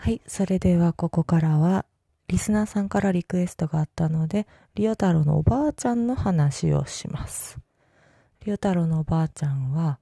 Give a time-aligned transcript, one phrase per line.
[0.00, 1.84] はい、それではここからは、
[2.28, 7.58] リスナーさんからリクエストがあったので、リオ太郎のおばあちゃんの話をします。
[8.46, 9.98] リオ太郎のおばあちゃんは、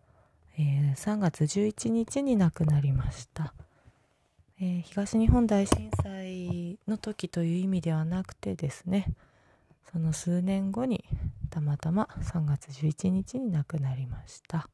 [0.58, 3.54] えー3月11日に亡くなりました。
[4.60, 9.14] えー東日本大震災の時という意味ではなくてですね、
[9.90, 11.06] その数年後に
[11.48, 14.68] たまたま3月11日に亡くなりました。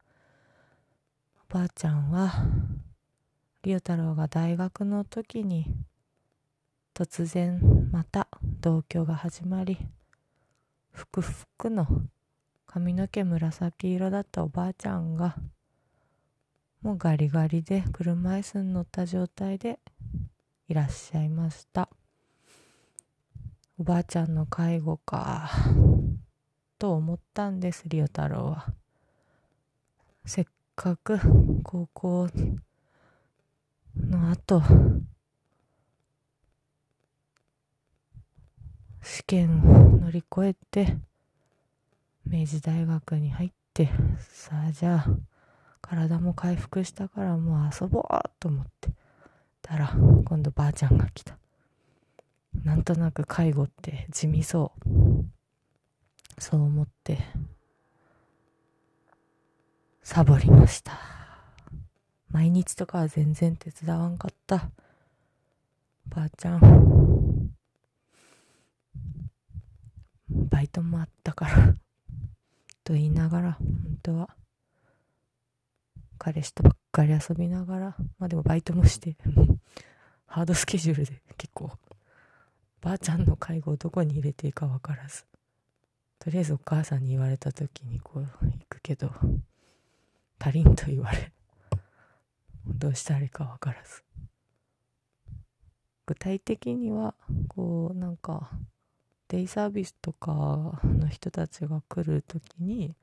[1.49, 2.45] おばあちゃんは、
[3.63, 5.67] リオ太郎が大学の時に
[6.95, 7.61] 突然
[7.93, 8.27] また
[8.61, 9.79] 同居が始まり
[10.91, 11.87] ふくふくの
[12.67, 15.37] 髪の毛紫色だったおばあちゃんが
[16.83, 19.79] もうガリガリで車椅子に乗った状態で
[20.69, 21.89] いらっしゃいました。
[23.79, 25.51] おばあちゃんの介護か
[26.81, 28.75] と思ったんですリオ太郎は。
[30.25, 30.45] せっ
[30.75, 31.21] かく
[31.63, 32.29] 高校
[33.97, 34.63] の後
[39.03, 40.97] 試験を乗り越えて
[42.25, 45.07] 明治大学に入ってさあじゃあ
[45.81, 48.91] 体も回復したからもう遊ぼうと思って
[49.61, 49.93] たら
[50.25, 51.37] 今度ばあちゃんが来た。
[52.65, 55.25] なんとなく介護って地味そう。
[56.39, 57.19] そう思って
[60.03, 61.22] サボりました。
[62.33, 64.71] 毎日とかは全然手伝わんかった。
[66.09, 67.51] ばあちゃん。
[70.31, 71.75] バイトもあったから。
[72.85, 74.37] と言いながら本当は。
[76.17, 77.97] 彼氏とばっかり遊びながら。
[78.19, 79.17] まあでもバイトもして。
[80.27, 81.71] ハードスケジュールで結構。
[82.81, 85.27] ばあちゃんの介護をどこに入れていいか分からず。
[86.19, 89.13] とりあえずお母さんに言われた時にこう行くけど
[90.39, 91.31] パリンと言われ。
[92.67, 94.03] どうしたらいいか分からず。
[96.07, 97.15] 具体的には
[97.49, 98.51] こうなんか
[99.29, 102.95] デイサービスとかの人たちが来る時に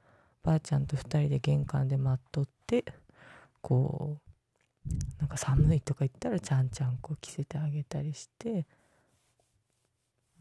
[0.44, 2.86] ばあちゃんと2人で玄関で待っとって
[3.62, 4.18] こ
[4.86, 8.66] うなんか寒いとか言ったらちゃんちゃんこ着せてあげたりして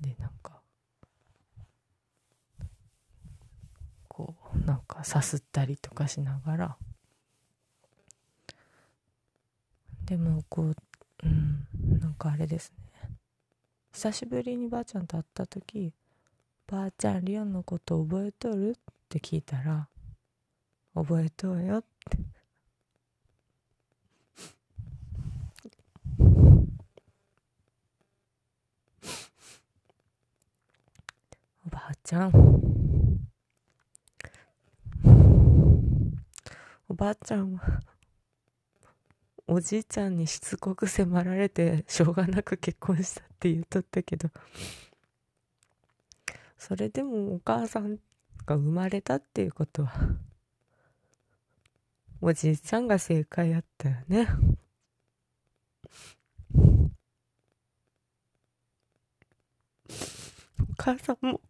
[0.01, 0.61] でなんか
[4.09, 6.77] こうなんかさすったりとかしながら
[10.09, 10.75] でもこう
[11.23, 11.67] うん
[12.01, 13.11] なんかあれですね
[13.93, 15.93] 久しぶりにばあちゃんと会った時
[16.67, 19.87] 「ばあちゃんリオンのこと覚えとる?」って聞いたら
[20.95, 22.19] 「覚えとうよ」って
[31.67, 32.33] おばあちゃん
[36.89, 37.83] おばあちゃんは
[39.51, 44.29] おじいちゃんにしつこく迫られてしょうがなく結婚したって言っとったけど
[46.59, 47.99] それでもお母さん
[48.45, 49.91] が生まれたっていうことは
[52.21, 54.29] おじいちゃんが正解やったよね。
[60.61, 61.41] お母さんも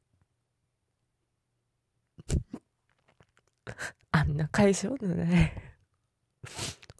[4.13, 5.53] あんな解消のない。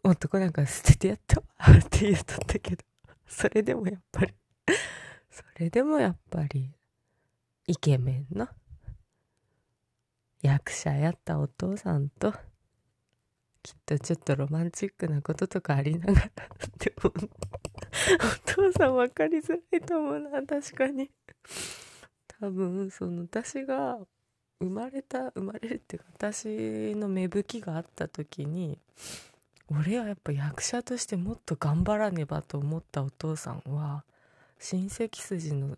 [0.03, 1.45] 男なんか捨ててやったわ
[1.77, 2.83] って言うとったけど。
[3.27, 4.33] それでもやっぱり。
[5.29, 6.71] それでもやっぱり。
[7.67, 8.47] イケメンの
[10.41, 12.33] 役者やったお父さんと。
[13.61, 16.31] きっとちょっとロマンチックなこととかありながら
[16.77, 20.41] でも お父さん分かりづらいと思うな。
[20.45, 21.11] 確かに。
[22.39, 23.99] 多分その私が
[24.59, 28.79] 生まれた生まれるっていうか私の芽吹きがあった時に
[29.71, 34.03] 俺はやっぱ役者としてもっと頑張らねばと思ったお父さんは
[34.59, 35.77] 親戚筋の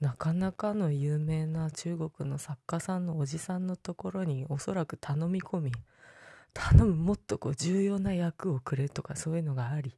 [0.00, 5.72] なかなかの有名な中国の作家さんのおじさんのところにおそらく頼み込み
[6.52, 9.94] 頼むもっとこう重要な役をくれとかそういうのがあり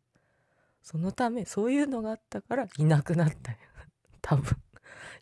[0.83, 3.59] そのためそういうのがあったからいなくなったよ。
[4.23, 4.57] 多分。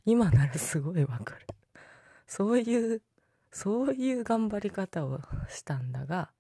[0.05, 1.47] 今ならすごいわかる。
[2.27, 3.03] そういう
[3.51, 6.31] そういう頑張り方をしたんだが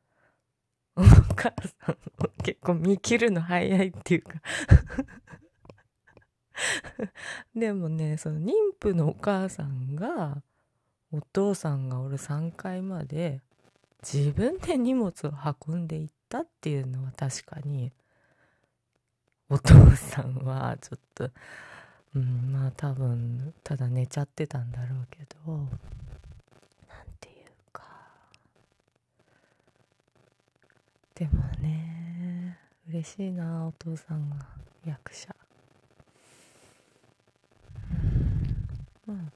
[0.98, 1.52] お母
[1.84, 1.96] さん
[2.42, 4.40] 結構見切るの早いっていうか。
[7.54, 10.42] でもねその妊婦のお母さんが
[11.12, 13.40] お父さんがおる3階まで
[14.02, 15.32] 自分で荷物を
[15.68, 17.92] 運んでいったっていうのは確かに
[19.48, 21.30] お父さんはちょっと
[22.14, 25.68] うんまあ多分ただ寝ちゃってたんだろうけどなん
[27.20, 27.84] ていうか
[31.18, 32.56] でもね
[32.88, 34.36] 嬉しいなお父さんが
[34.86, 35.34] 役者。
[39.08, 39.32] うん。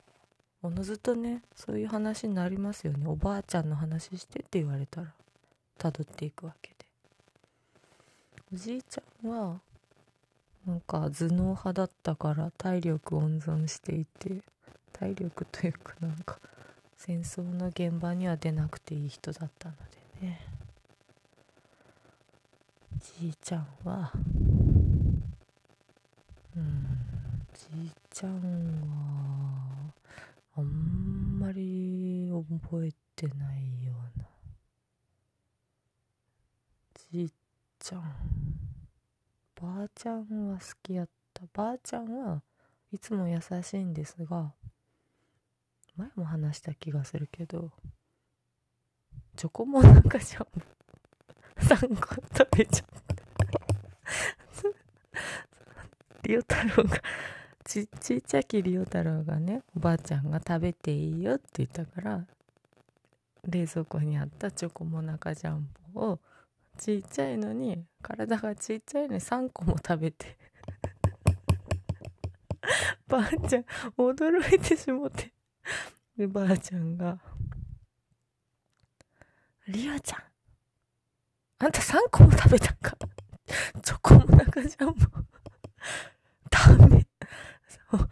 [0.63, 3.05] おのずとねそういう話になりますよね。
[3.09, 5.13] おばあちゃんの話してって言われたら
[5.77, 6.87] たどっていくわけで。
[8.55, 9.61] おじいちゃんは
[10.65, 14.41] なんか頭脳派だったから体力温存していて
[14.93, 16.39] 体力というかなんか
[16.97, 19.75] 戦争の現場には出なくていい人だったの
[20.21, 20.62] でね。
[23.03, 24.13] じいちゃんは
[26.57, 28.33] うんじいちゃん
[28.89, 29.93] は
[30.57, 34.27] あんまり覚えてないような。
[37.11, 37.33] じい
[37.79, 38.03] ちゃん
[39.61, 41.43] ばあちゃんは好きやった。
[41.53, 42.43] ばあちゃんは
[42.93, 44.53] いつも優しいんですが
[45.97, 47.71] 前も話した気がするけど
[49.35, 50.47] チョコモナカジャ
[51.75, 53.13] 3個食べちゃった
[56.29, 57.03] リオ太郎が
[57.65, 62.27] ちちっちゃきリオ太郎がねおばあちゃんが食べていいよって言ったから
[63.49, 66.21] 冷蔵庫にあったチョコモナカジャンボを
[66.79, 70.37] ちっちゃいのに体がちっちゃいのに3個も食べて
[73.09, 73.65] ばあちゃん
[73.97, 75.33] 驚いてしもて
[76.17, 77.19] でばあちゃんが
[79.69, 80.32] 「リオちゃん
[81.63, 82.97] あんた3個も食べたんか？
[83.83, 84.95] チョコモナカジャンボ
[86.51, 87.07] ダメ。
[87.91, 88.11] そう。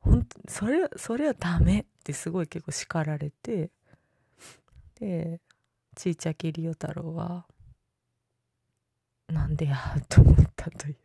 [0.00, 3.70] ほんとそれそれはダメってすごい結構叱られて。
[4.98, 5.40] で
[5.94, 7.46] ちいちゃきりお太郎は
[9.28, 9.76] なんでや
[10.08, 10.96] と思ったという。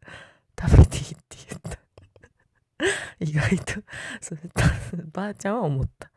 [0.58, 1.78] 食べていいって言った。
[3.20, 3.82] 意外と。
[4.20, 4.38] そう
[5.12, 6.10] ばあちゃんは思った。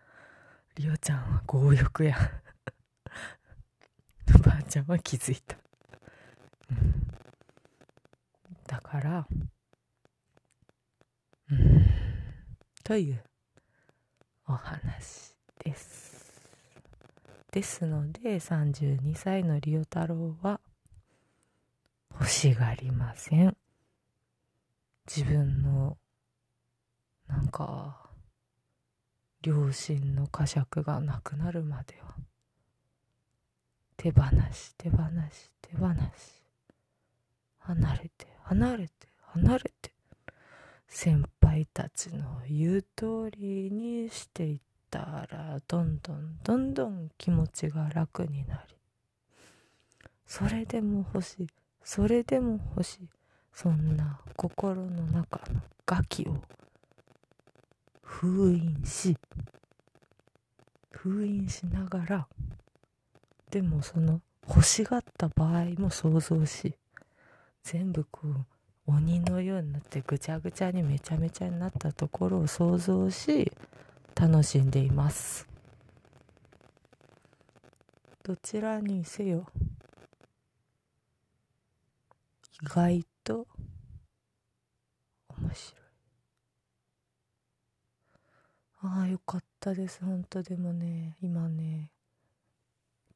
[0.75, 2.41] りおちゃんは強欲や。
[4.63, 5.57] ちゃんは気づいた、
[8.67, 9.27] だから
[11.49, 11.87] うん。
[12.83, 13.23] という
[14.47, 15.33] お話
[15.63, 16.41] です。
[17.51, 20.59] ですので32歳のリオ太郎は
[22.11, 23.57] 欲しがりません。
[25.07, 25.97] 自分の
[27.27, 28.09] なんか
[29.41, 32.26] 両親の呵責がなくなるまでは。
[34.07, 34.21] 手放
[34.53, 34.97] し手放
[35.29, 36.41] し手放し。
[37.59, 38.93] 離れて離れて
[39.33, 39.91] 離れて。
[40.87, 44.59] 先輩たちの言う通りにしていっ
[44.89, 44.99] た
[45.29, 48.75] らどんどんどんどん気持ちが楽になり。
[50.25, 51.47] それでも欲しい
[51.83, 53.09] それでも欲しい。
[53.51, 56.37] そんな心の中のガキを
[58.03, 59.17] 封印し
[60.91, 62.27] 封印しながら
[63.51, 66.75] でもその欲しがった場合も想像し
[67.63, 68.45] 全部こう
[68.87, 73.51] 鬼のようになってぐちゃぐちゃにめちゃめちゃになったところを想像し
[74.15, 75.47] 楽しんでいます。
[78.23, 79.45] どちらにせよ
[82.61, 83.47] 意外と
[85.29, 85.81] 面白い。
[88.81, 90.03] ああよかったです。
[90.03, 91.91] 本当でもね今ね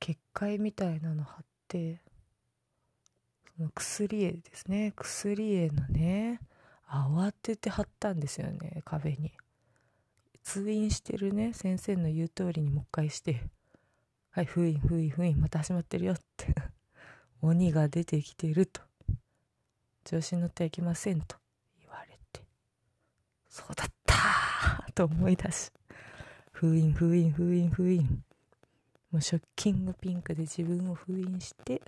[0.01, 2.01] 結界みたいなの貼って
[3.55, 4.93] その薬絵ですね。
[4.95, 6.39] 薬絵のね
[6.89, 9.31] 慌てて貼ったんですよね壁に。
[10.43, 13.43] 通院してるね先生の言う通りにもう一回して
[14.31, 16.55] 「はい封印封印封印また始まってるよ」って
[17.43, 18.81] 鬼が出てきてると。
[20.03, 21.37] 調子に乗ってはいけませんと。
[21.79, 22.43] 言われて。
[23.47, 25.71] そうだったと思い出し
[26.51, 28.23] 封印封印封印封印。
[29.11, 31.81] もうショッキングピンクで自分を封印して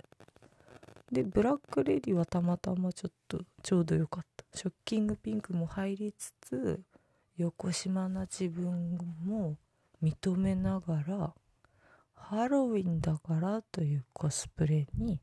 [1.10, 4.44] でブラックレディはたまたまちょっとちょうどよかった。
[4.58, 6.82] ショッキングピンクも入りつつ
[7.36, 9.56] 横島な自分も
[10.02, 11.34] 認めながら
[12.14, 15.20] ハロウィンだからというコスプレに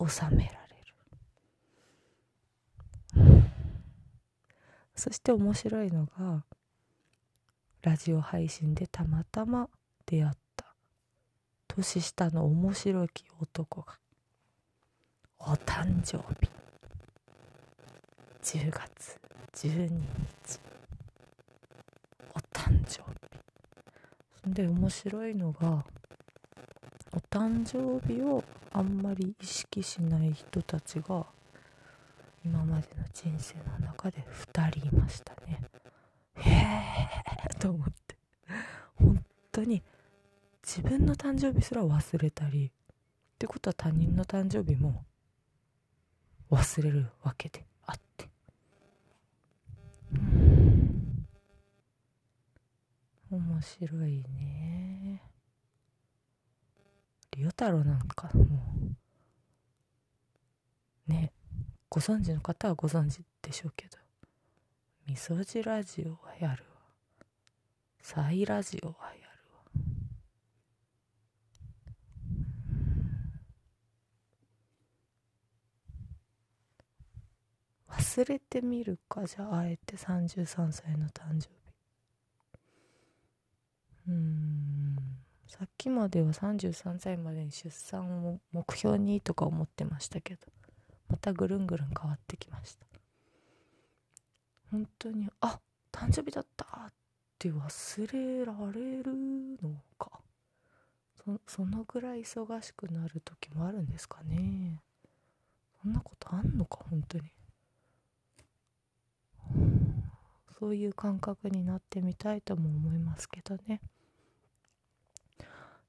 [0.00, 0.76] 収められ
[3.26, 3.42] る。
[4.94, 6.44] そして面白いのが
[7.82, 9.68] ラジオ配信でたまたま
[10.04, 10.39] 出会った
[11.72, 13.94] 年下の面白き男が
[15.38, 16.50] お誕生日。
[18.42, 19.20] 10月
[19.54, 20.00] 12日。
[22.34, 23.02] お誕生
[24.46, 24.52] 日。
[24.52, 25.84] で面白いのが
[27.12, 31.24] お誕生日をあんまり意識しない人たちが
[32.44, 35.60] 今までの人生の中で2人いましたね。
[36.36, 36.50] へ
[37.52, 38.16] えと思って。
[38.96, 39.82] 本当に
[40.72, 42.70] 自分の誕生日すら忘れたりっ
[43.40, 45.04] てことは他人の誕生日も
[46.48, 48.28] 忘れるわけであって。
[53.32, 55.20] 面白いね。
[57.32, 58.44] リオ太郎なんかも
[61.08, 61.10] う。
[61.10, 61.32] ね。
[61.88, 63.98] ご存知の方はご存知でしょうけど。
[65.08, 66.70] みそじラジオはやるわ。
[68.00, 69.30] サイラジオはやるわ
[78.00, 79.26] 忘れてみるか？
[79.26, 81.48] じゃああえて33歳の誕生日
[84.08, 84.96] うん。
[85.46, 90.46] さっきまでは33歳までに出産を目標にとか思ってましたけど
[91.10, 92.86] またぐるんぐるん変わってきました。
[94.70, 95.60] 本当にあ
[95.92, 96.92] 誕生日だったっ
[97.38, 99.12] て忘れられる
[99.62, 100.10] のか。
[101.22, 104.80] そそのぐらい忙しくなる時もあるんですかね。
[105.82, 107.24] そんなことあんのか本当に。
[110.60, 113.80] そういう感覚になってみたいとも思いますけどね。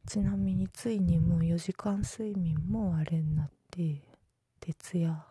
[0.08, 4.02] ちなみについにもう4時間睡眠もあれになって
[4.60, 5.24] 徹夜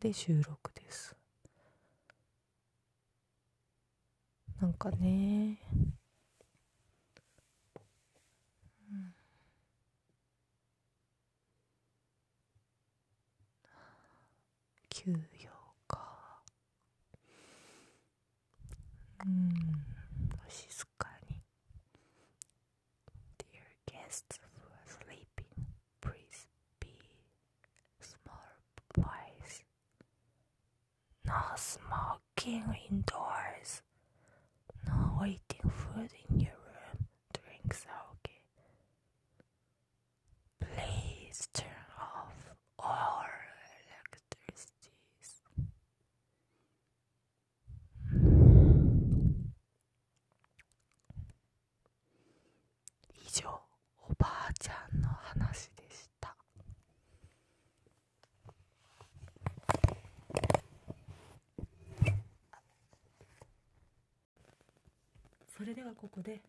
[0.00, 1.14] で収録です。
[4.60, 5.58] なんかね、
[8.90, 9.14] うん、
[20.55, 21.41] 静かに
[23.37, 25.67] Dear guests who are sleeping
[26.01, 26.47] please
[26.79, 26.93] be
[27.99, 28.51] small
[28.95, 29.63] voice
[31.25, 33.81] no smoking indoors
[34.87, 36.54] no waiting food in your
[65.66, 66.40] れではここで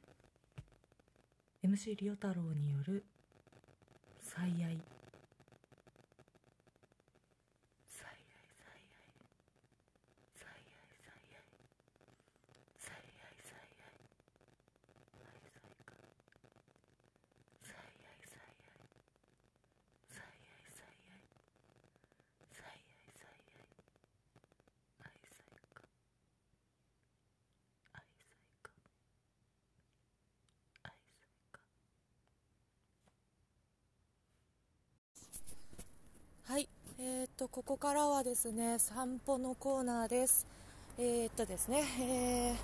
[1.64, 3.04] MC リオ太郎による
[4.22, 4.80] 「最愛」
[7.90, 8.14] 最愛
[8.54, 8.74] 最愛
[10.36, 10.54] 最愛最愛
[12.78, 13.02] 最愛最愛
[13.42, 13.66] 最愛
[15.26, 15.98] 愛妻家
[17.64, 17.82] 最愛
[18.22, 18.54] 最愛
[20.08, 20.78] 最愛最愛最愛
[22.54, 22.70] 最愛
[23.18, 23.26] 最愛
[25.02, 25.50] 愛妻家
[27.90, 28.00] 愛妻家愛妻
[31.52, 31.64] 家
[36.54, 36.70] はい
[37.00, 40.46] えー、とここからはですね散歩のコーナーです。
[40.96, 42.56] えー、っとですね、えー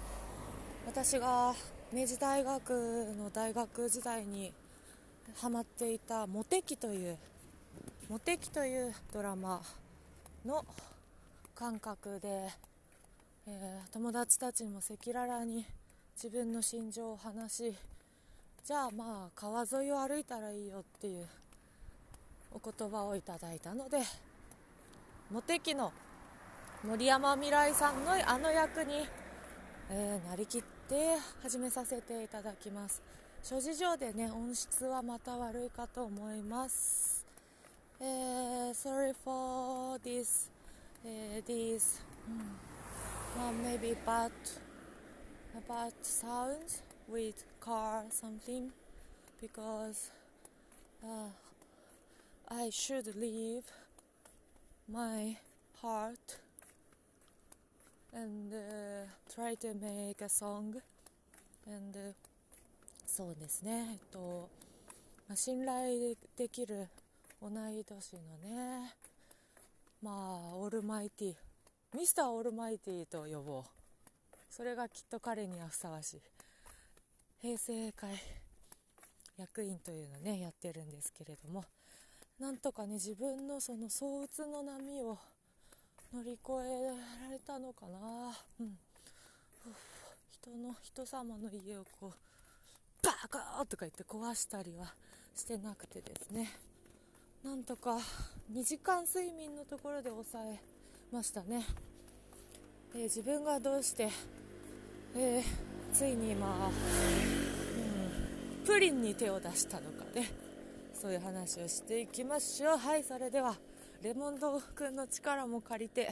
[0.85, 1.55] 私が
[1.91, 2.69] 明治大学
[3.17, 4.53] の大学時代に
[5.37, 7.17] ハマっていた「モテキ」という
[8.07, 9.63] 「モテキ」というドラマ
[10.45, 10.63] の
[11.55, 12.51] 感覚で、
[13.47, 15.65] えー友達たちにも赤裸々に
[16.13, 17.75] 自分の心情を話し
[18.63, 21.27] じゃあまあ川沿いを歩いたらいいよっていう
[22.51, 23.97] お言葉をいただいたので
[25.31, 25.91] モテキの
[26.83, 29.07] 森山未来さんのあの役に、
[29.89, 33.01] えーなりきって始めさせていただきます
[33.41, 37.25] 諸事情でね音質はまた悪いかと思います
[37.99, 40.49] えー sorry for this、
[41.05, 42.01] えー this、
[43.37, 44.31] まあ maybe bad
[45.67, 48.69] bad sound with car something
[49.41, 50.11] because
[51.03, 51.29] uh,
[52.49, 53.63] I should leave
[54.91, 55.37] my
[55.81, 56.37] heart
[58.13, 60.75] and uh, try to make a song.
[61.65, 62.13] And uh,
[63.05, 63.89] そうですね。
[63.91, 64.49] えっと、
[65.27, 66.87] まあ、信頼できる
[67.41, 68.95] 同い年のね
[70.01, 71.35] まあオールマイティ
[71.95, 73.63] ミスターオールマイティと呼ぼう。
[74.49, 76.21] それがきっと彼にはふさわしい。
[77.41, 78.09] 平成会
[79.37, 81.63] 役員というのねやってるんですけれども。
[82.39, 85.17] なんとかね自分のその躁うつの波を
[86.13, 86.87] 乗り越え
[87.25, 88.33] られたのかな。
[88.59, 88.77] うん。
[90.29, 94.93] 人の人様の家をこうバカーとか言って壊したりは
[95.35, 96.51] してなくてですね。
[97.43, 97.97] なんとか
[98.51, 100.59] 2時間睡眠のところで抑え
[101.11, 101.65] ましたね、
[102.95, 104.09] えー自分がどうして、
[105.15, 110.42] えーついに今、うん、プリンに手を出したのかね。
[111.03, 112.77] そういう話をしていきましょう。
[112.77, 113.57] はいそれでは
[114.01, 116.09] レモンドくんの力も借りて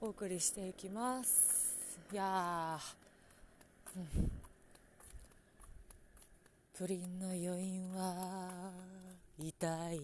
[0.00, 1.98] お送りしていきます。
[2.12, 4.30] いやー、うん、
[6.72, 8.70] プリンの余韻は
[9.40, 10.00] 痛い。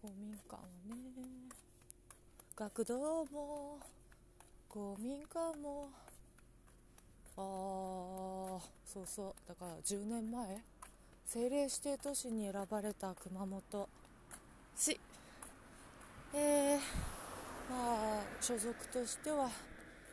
[0.00, 0.94] 公民館はね。
[2.56, 3.78] 学童も
[4.70, 5.90] 公民館も。
[7.36, 9.34] ああそうそう。
[9.48, 10.62] だから10年前？
[11.24, 13.88] 政令指定都市に選ばれた熊本。
[14.76, 15.00] 市
[16.34, 16.78] えー、
[17.70, 19.50] まあ所属としては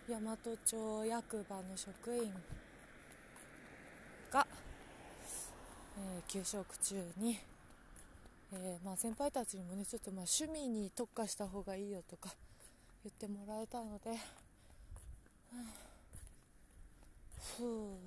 [0.07, 2.33] 大和町役場の職員
[4.31, 4.45] が、
[5.97, 7.39] えー、給食中に、
[8.53, 12.29] えー、まあ、先輩たちにもねちょっとまあ趣味に特化した方がいいよとか
[13.03, 14.11] 言ってもらえたので、
[17.57, 17.97] ふう。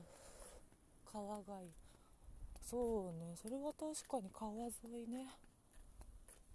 [1.10, 1.70] 川がいい。
[2.62, 3.34] そうね。
[3.36, 4.72] それは確かに川沿
[5.04, 5.26] いね。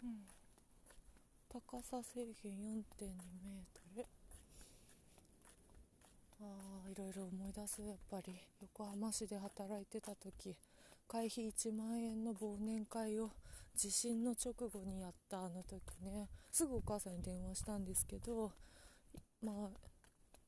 [0.03, 0.25] うん。
[1.49, 4.05] 高さ制限4 2メートル。
[6.39, 7.81] ああいろいろ思い出す。
[7.81, 10.55] やっぱり横浜市で働いてた時
[11.07, 13.31] 会費1万円の忘年会を
[13.75, 16.29] 地震の直後にやったあの時ね。
[16.51, 18.51] すぐお母さんに電話したんですけど
[19.41, 19.69] まあ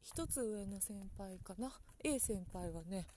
[0.04, 1.72] 一つ上の先輩かな
[2.04, 3.08] ？A 先輩はね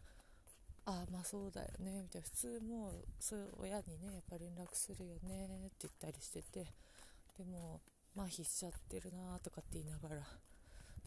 [0.85, 2.29] ああまあそうだよねみたいな。
[2.29, 6.67] 普通もうそういう親にねやっぱ連絡するよねって言ったりしてて。
[7.39, 7.81] でも
[8.15, 10.21] 麻痺しちゃってるなとかって言いながら。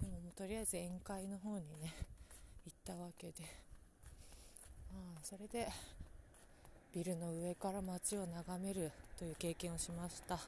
[0.01, 1.93] でももうとりあえず宴会の方にね
[2.65, 3.43] 行ったわけで。
[4.91, 5.67] まあそれで
[6.93, 10.39] ビルの上から街を眺めるという経験をしました。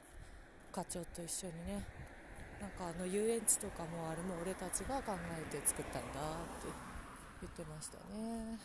[0.72, 1.86] 課長と一緒にね
[2.60, 6.68] なんかあの遊園地とかもあれも俺たちが考えて作ったんだって
[7.40, 8.58] 言ってましたね。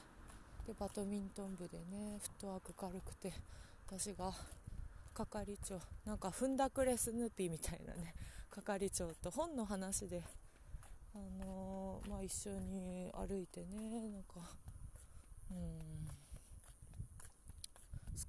[0.65, 3.33] でバドミントン部でねフットワーク軽くて
[3.85, 4.31] 私が
[5.13, 8.15] 係長なんか踏んだくれスヌーピーみたいなね
[8.49, 10.23] 係長と本の話で
[11.13, 14.35] あのー、まあ一緒に歩いてねなんか
[15.51, 16.07] うん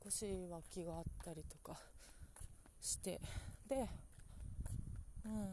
[0.05, 1.81] 少し脇があったりとか
[2.81, 3.21] して
[3.69, 3.89] で
[5.25, 5.49] うん。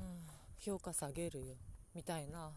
[0.59, 1.55] 評価下げるよ。
[1.93, 2.51] みたいな。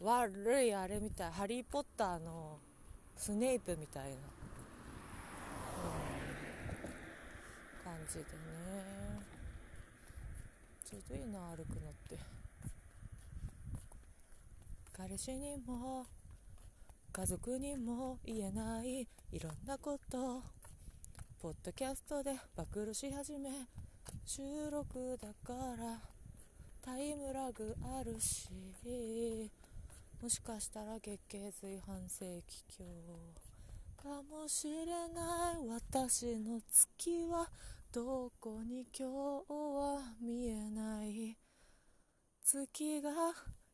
[0.00, 1.32] 悪いあれみたい。
[1.32, 2.58] ハリー・ポッターの
[3.16, 4.16] スネイプみたいな、うん、
[7.84, 8.26] 感じでね。
[10.84, 12.18] ちょうどいいな歩くのって。
[14.92, 16.06] 彼氏にも
[17.12, 19.06] 家族にも言えない。
[19.32, 20.42] いろんなこと。
[21.40, 23.50] ポッドキャストで暴露し始め。
[24.24, 26.00] 収録だから
[26.82, 28.48] タイムラグあるし
[30.22, 32.84] もしかしたら月経髄反省期境
[34.02, 35.66] かもしれない。
[35.68, 37.50] 私の月は
[37.92, 41.36] どこに今日は見えない。
[42.44, 43.10] 月が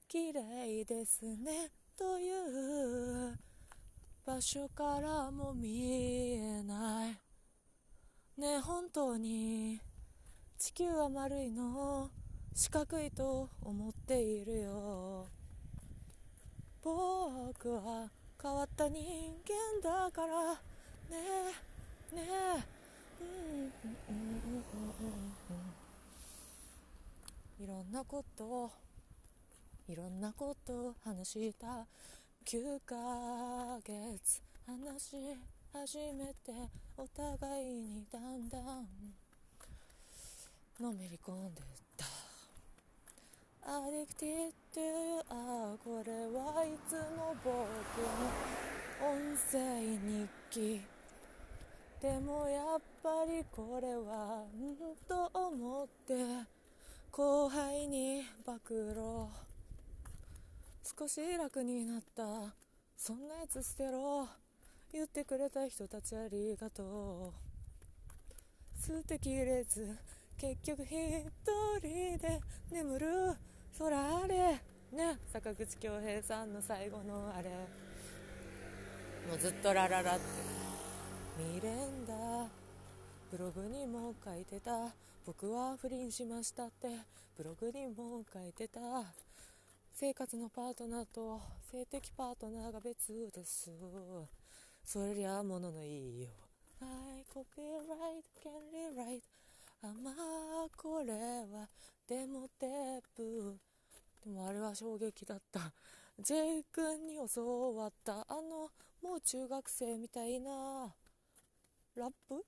[0.08, 1.70] 綺麗ですね。
[1.96, 3.38] という
[4.26, 8.40] 場所からも見えない。
[8.40, 9.80] ね本当に。
[10.64, 12.10] 地球は丸いの。
[12.54, 15.28] 四角いと思っているよ。
[16.82, 18.10] 僕は
[18.42, 19.04] 変わった人
[19.44, 20.54] 間だから。
[20.54, 20.58] ね
[22.12, 22.22] えね
[27.60, 28.70] えいろんなこと
[29.86, 31.86] いろんなこと話した。
[32.46, 32.96] 9ヶ
[33.84, 35.16] 月話し
[35.74, 39.23] 始めてお互いにだんだん。
[40.80, 41.64] のめり込んでっ
[41.96, 42.04] た。
[43.66, 44.80] アディクティッド
[45.30, 50.80] あこれはいつも僕の音声日記。
[52.00, 54.76] でもやっぱりこれはん
[55.08, 56.14] と思って。
[57.12, 58.84] 後輩に暴露。
[60.98, 62.52] 少し楽になった。
[62.96, 64.28] そんなやつ捨てろ。
[64.92, 68.84] 言ってくれた人たちありがとう。
[68.84, 69.96] 捨てきれず。
[70.36, 71.30] 結局一
[71.82, 73.06] 人で眠る。
[73.78, 74.60] 空あれ。
[74.92, 75.18] ね。
[75.32, 77.50] 坂口恭平さんの最後のあれ。
[79.28, 80.24] もうずっとラララって。
[81.38, 82.14] 見れんだ。
[83.30, 84.94] ブログにも書いてた。
[85.26, 86.88] 僕は不倫しましたって。
[87.36, 88.80] ブログにも書いてた。
[89.92, 93.70] 生活のパートナーと性的パートナーが別です。
[94.84, 96.28] それりゃもののいいよ
[96.80, 99.22] I copyright can rewrite
[99.84, 101.68] あまあこれは
[102.08, 103.58] デモテープ
[104.24, 105.74] でもあれは衝撃だった
[106.18, 108.70] J 君に教わったあの
[109.02, 110.94] もう中学生みたいな
[111.96, 112.46] ラップ？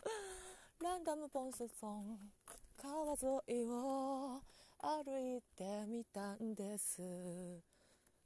[0.82, 2.32] ランダムポンスソン
[2.78, 4.40] 川沿いを
[4.78, 7.02] 歩いてみたんです。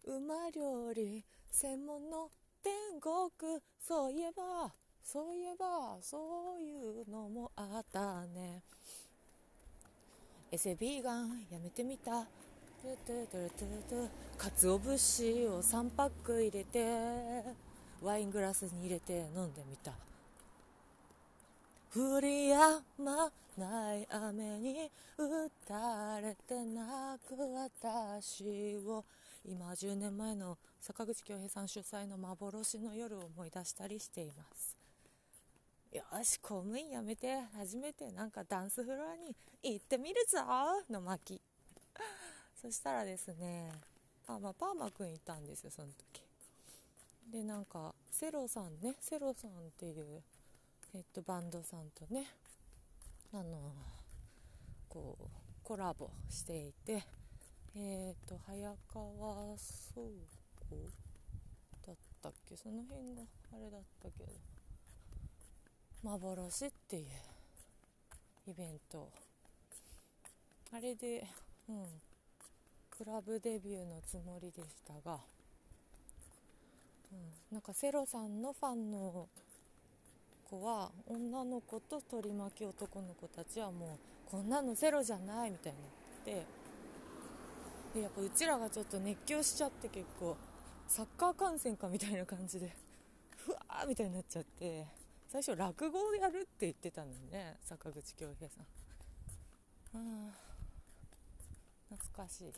[0.04, 2.30] 馬料理専門の
[2.62, 4.72] 天国そういえば。
[5.04, 8.62] そういえばそういうのもあったね。
[10.50, 12.26] エセビーガンやめてみた。
[14.36, 17.42] かつお節を3パック入れて
[18.02, 19.92] ワイングラスに入れて飲んでみた。
[21.94, 29.04] 降り止まない雨に打たれて泣く私を。
[29.46, 34.73] 今10年前の坂口恭平さん主催の幻の夜を思い出したりしています。
[35.94, 40.40] よし公務員辞めて初めてなんかダンスフロアに行ってみるぞ
[40.90, 41.40] の巻。
[42.60, 43.70] そしたらですね
[44.26, 46.24] あ、まあ、パーマくんいたんですよその時。
[47.30, 50.24] でなんかセロさんねセロさんっていう
[50.94, 52.26] えっと、バンドさんとね
[53.32, 53.72] あの
[54.88, 55.28] こう
[55.62, 57.04] コラボしていて
[57.76, 60.06] えっ、と早川倉
[60.68, 60.90] 庫
[61.86, 62.56] だったっけ？
[62.56, 64.53] その辺があれだったけど。
[66.04, 67.04] 幻っていう
[68.50, 69.08] イベント。
[70.70, 71.26] あれで
[71.68, 71.86] うん。
[72.96, 75.18] クラブデビューのつもりでしたが、
[77.10, 77.18] うん、
[77.50, 79.26] なんかセロさんのファンの
[80.48, 85.90] 子は女の子と取り巻き男の子たちはもうこんなのゼロじゃないみたいになっ
[86.24, 86.46] て。
[87.94, 90.36] でやっぱうちらがちょっと熱狂しちゃって結構
[90.86, 92.76] サッカー観戦かみたいな感じで
[93.36, 95.03] ふわーみたいになっちゃって。
[95.34, 98.64] 最初落語をやるって言ってたのにね坂口恭平さん。
[99.96, 100.30] あ
[101.90, 102.52] 懐かしい。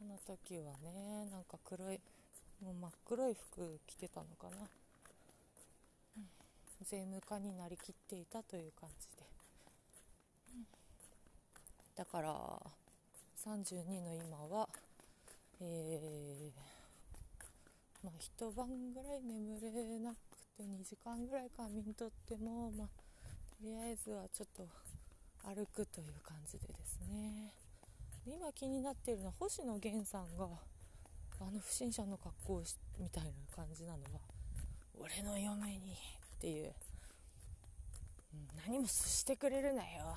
[0.00, 2.00] あの時はねなんか黒い
[2.60, 4.66] もう真っ黒い服着てたのかな。
[6.84, 9.22] 税務課になりきっていたという感じで、
[10.56, 10.66] うん、
[11.94, 12.34] だから
[13.38, 14.68] 32の今は
[15.60, 20.31] えー、まあ一晩ぐらい眠れなく
[20.62, 24.68] て2時間ぐらい仮眠とってもまあとりあえずはちょっと
[25.44, 27.52] 歩くという感じでですね。
[28.24, 30.44] で今気になっているのは星野源さんが
[31.40, 32.62] あの不審者の格好を
[33.00, 34.20] みたいな感じなのは
[34.98, 36.72] 俺の嫁にっていう、
[38.34, 40.14] うん、何もしてくれるなよ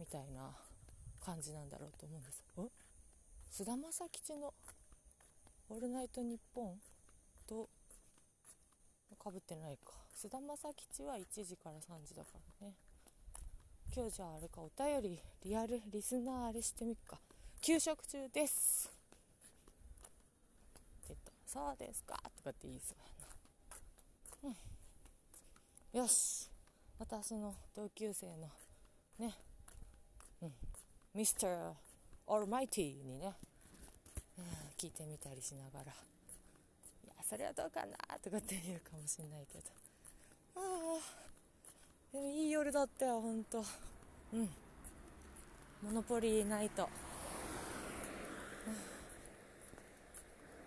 [0.00, 0.50] みたいな
[1.24, 2.42] 感じなんだろうと思うんです。
[3.50, 4.52] 菅田将吉の
[5.70, 6.80] 「オールナイトニッポン」
[7.46, 7.68] と
[9.14, 9.92] かぶってないか。
[10.12, 12.74] 菅田将吉は1時から3時だからね。
[13.94, 17.18] 今日じゃああれかお便りリアルリスナーあれしてみっか。
[17.60, 18.90] 給食中です。
[21.04, 21.32] って言った。
[21.46, 22.16] そうですか。
[22.36, 22.98] とかって言いそう
[24.46, 24.54] やな。
[25.94, 26.00] うん。
[26.00, 26.50] よし。
[26.98, 28.50] 私の同級生の
[29.18, 29.34] ね、
[30.42, 30.52] うん、
[31.14, 31.72] ミスター・
[32.26, 33.34] オールマイティにね、
[34.38, 34.44] うん、
[34.78, 36.13] 聞いてみたりしながら。
[37.28, 39.64] それはどうかなとかって言うかもしれないけど。
[40.56, 41.24] ああ
[42.12, 43.64] でもいい夜だったよほんと。
[44.32, 44.48] うん。
[45.82, 46.88] モノポリーナイト。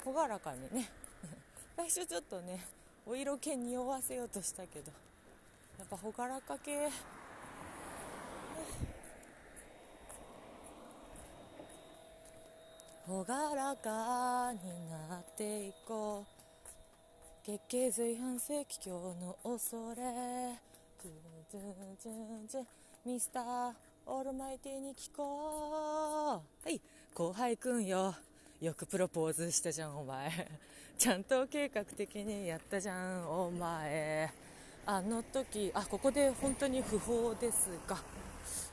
[0.04, 0.90] 朗らかにね。
[1.78, 2.66] 最初ちょっとね
[3.06, 4.92] お色気匂わせようとしたけど。
[5.78, 6.90] やっぱ朗らか系。
[13.08, 13.24] 朗
[13.56, 16.37] らかになっていこう。
[17.48, 20.04] 月経随伴性気境の恐れ
[23.06, 23.72] ミスター
[24.06, 26.68] オールマイティに聞こう。
[26.68, 26.82] はい
[27.14, 28.14] 後輩くんよ。
[28.60, 30.30] よくプロポーズしたじゃんお前。
[30.98, 34.30] ちゃんと計画的にやったじゃんお前。
[34.86, 37.96] あの時あここで本当に不法ですが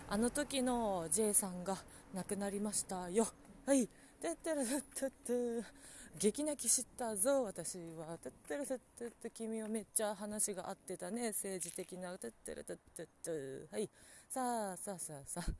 [0.08, 1.76] あの時の J さんが
[2.12, 3.28] 亡くなりましたよ。
[3.66, 3.86] はい。
[4.20, 4.64] てってるっ
[4.98, 5.84] てって
[6.18, 8.16] 激泣きしたぞ私は。
[8.18, 11.28] てってるてってって君はめっちゃ話が合ってたね。
[11.28, 13.30] 政治的なてってるてってって。
[13.70, 13.90] はい。
[14.28, 15.52] さあさあさあさあ。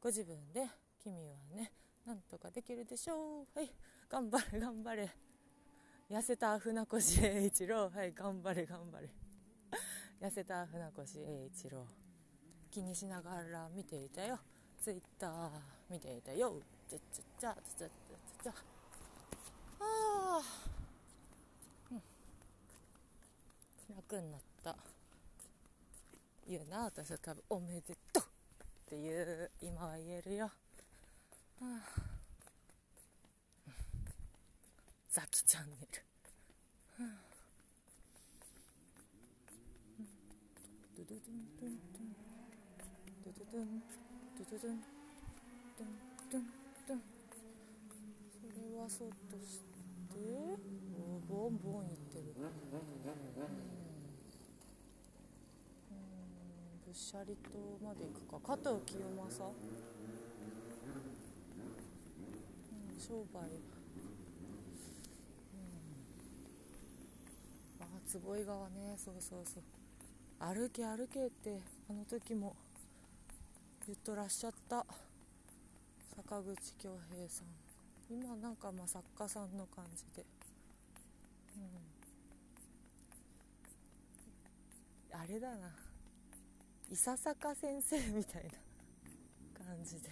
[0.00, 0.66] ご自分で
[1.02, 1.72] 君はね
[2.06, 3.58] なんとかできるでしょう。
[3.58, 3.70] はい。
[4.08, 5.10] 頑張れ頑張れ。
[6.10, 7.90] 痩せた船越英一郎。
[7.90, 8.12] はい。
[8.12, 9.08] 頑張れ頑張れ。
[10.20, 11.86] 痩せた船越英一郎。
[12.70, 14.38] 気にしながら見ていたよ。
[14.80, 15.50] ツイッター
[15.90, 16.60] 見ていたよ。
[16.88, 17.88] ちゃちゃちゃちゃちゃ
[18.44, 18.71] ちゃあ
[19.82, 20.42] あ、
[21.90, 22.02] うん、
[23.96, 24.76] 楽になった。
[26.48, 28.26] 言うな私は多分おめでとうっ
[28.86, 30.52] ていう今は言えるよ、は
[31.62, 31.80] あ、
[35.10, 35.86] ザキチャンネル、
[40.96, 42.22] ドゥドゥドンドンドン。
[43.24, 43.82] ドドドン。
[44.38, 44.82] ドドドン
[45.78, 45.86] ドン。
[46.30, 46.40] ドン
[46.88, 46.96] ドン。
[48.40, 49.71] それはそっとして
[51.28, 52.40] ボンボン言ってるう
[55.94, 55.96] ん。
[56.84, 59.18] ぶっしゃり島まで行くか加藤清正、う
[62.96, 63.42] ん、商売う
[67.80, 67.80] ん。
[67.80, 69.62] あ坪井川ねそうそうそう
[70.38, 72.56] 歩け歩けってあの時も
[73.86, 74.84] 言っとらっしゃった
[76.16, 77.71] 坂口恭平さん。
[78.12, 80.22] 今なんかまあ作家さんの感じで、
[85.12, 85.70] うん、あれだな。
[86.90, 88.50] 伊佐坂先生みたいな
[89.64, 90.10] 感じで。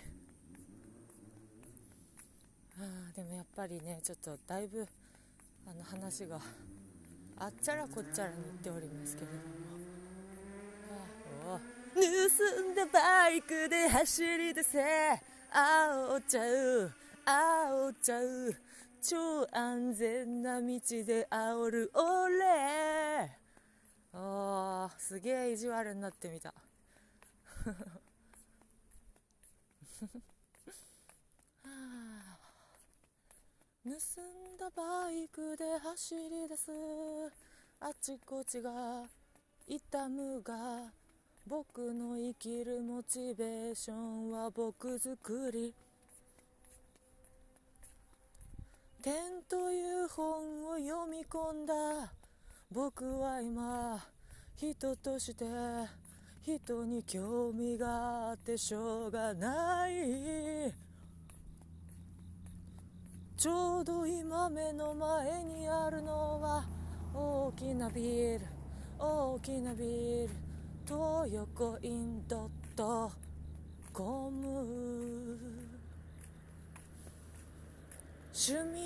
[2.79, 4.89] あでもやっぱりねちょっとだいぶ
[5.67, 6.41] あの話が
[7.37, 9.41] あっちゃらこっちゃらに言っておりますけれども。
[11.93, 14.81] 盗んだバイクで走り出せ。
[15.53, 16.93] あおちゃう。
[17.33, 18.53] あおちゃう。
[19.01, 21.93] 超安全な道で煽る。
[21.95, 23.31] 俺
[24.13, 26.53] あーすげえ意地悪になってみた。
[33.85, 33.95] 盗ん
[34.59, 36.73] だバイクで走り出す。
[37.79, 39.09] あちこちが
[39.69, 40.93] 痛むが。
[41.47, 45.73] 僕の生きるモチベーションは僕作り。
[49.03, 49.15] 天
[49.49, 51.75] という本を読み込んだ。
[52.71, 53.99] 僕は今
[54.57, 55.47] 人として
[56.43, 60.75] 人に興味があってしょうがない。
[63.39, 66.65] ちょうど今目の前にあるのは
[67.15, 68.45] 大きなビール
[68.99, 70.31] 大きなビール
[70.87, 73.11] 東横インドット
[73.95, 75.60] コム。
[78.33, 78.81] 趣味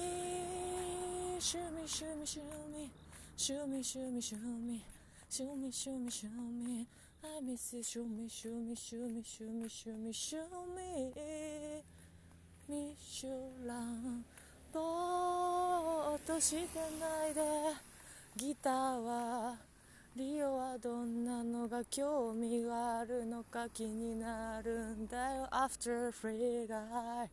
[1.38, 2.88] 趣味趣味趣味
[3.37, 4.80] 趣味趣味趣味趣味。
[5.28, 6.87] 趣味趣味
[7.22, 10.37] I miss you 趣味趣味趣味趣味趣味趣
[10.74, 11.85] 味。
[12.68, 14.24] ミシュラン
[14.72, 17.42] ぼーっとしてないで。
[18.37, 18.72] ギター
[19.04, 19.57] は
[20.16, 25.48] リオはどんなのが興味があるのか気になるんだよ。
[25.52, 27.28] After Free Guy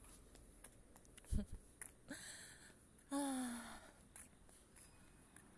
[3.11, 3.77] あ。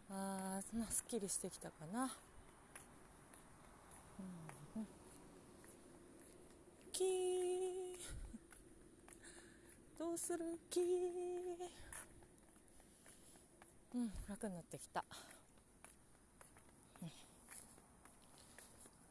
[0.10, 2.04] あまあすっきりしてきたかな、
[4.76, 4.88] うん、
[6.92, 7.08] キー。
[9.98, 10.84] どうするキー。
[13.96, 15.04] うん楽になってきた、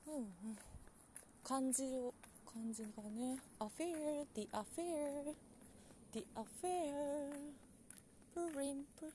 [0.09, 0.15] うん。
[0.15, 0.27] うん
[1.45, 2.15] 漢字を
[2.47, 3.39] 漢字がね。
[3.61, 5.35] affair the affair
[6.13, 7.53] the affair
[8.35, 9.13] Purim, pu,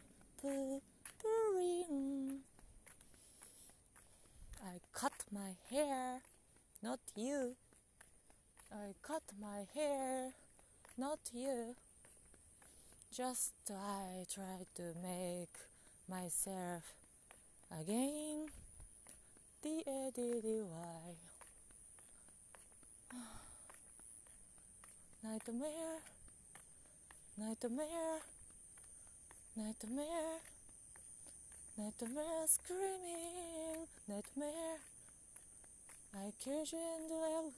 [1.19, 2.43] purim.
[4.63, 6.21] I cut my hair,
[6.84, 7.56] not you.
[8.71, 10.34] I cut my hair,
[10.97, 11.75] not you.
[13.12, 15.58] Just I try to make
[16.08, 16.93] myself
[17.71, 18.45] again.
[19.63, 21.15] D A D D Y.
[25.23, 26.01] Nightmare,
[27.36, 28.37] nightmare.
[29.58, 30.38] Nightmare,
[31.80, 34.78] nightmare screaming, nightmare.
[36.13, 36.32] I
[36.72, 37.52] you in the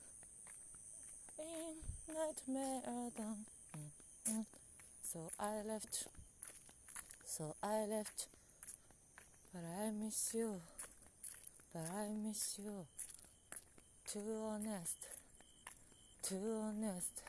[1.44, 3.46] in nightmare down.
[3.76, 4.46] Mm, mm.
[5.04, 6.08] So I left,
[7.26, 8.28] so I left,
[9.54, 10.62] but I miss you,
[11.74, 12.86] but I miss you.
[14.08, 15.08] Too honest,
[16.24, 17.24] too honest.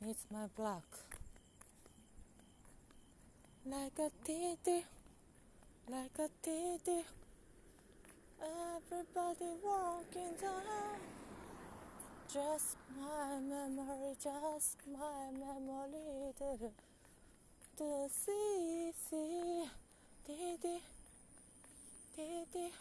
[0.00, 1.05] It's my block
[3.68, 4.84] like a titty,
[5.90, 7.02] like a titty.
[8.40, 11.00] Everybody walking down.
[12.32, 16.70] Just my memory, just my memory.
[17.76, 18.92] The, sea,
[20.26, 20.78] titty,
[22.14, 22.72] titty.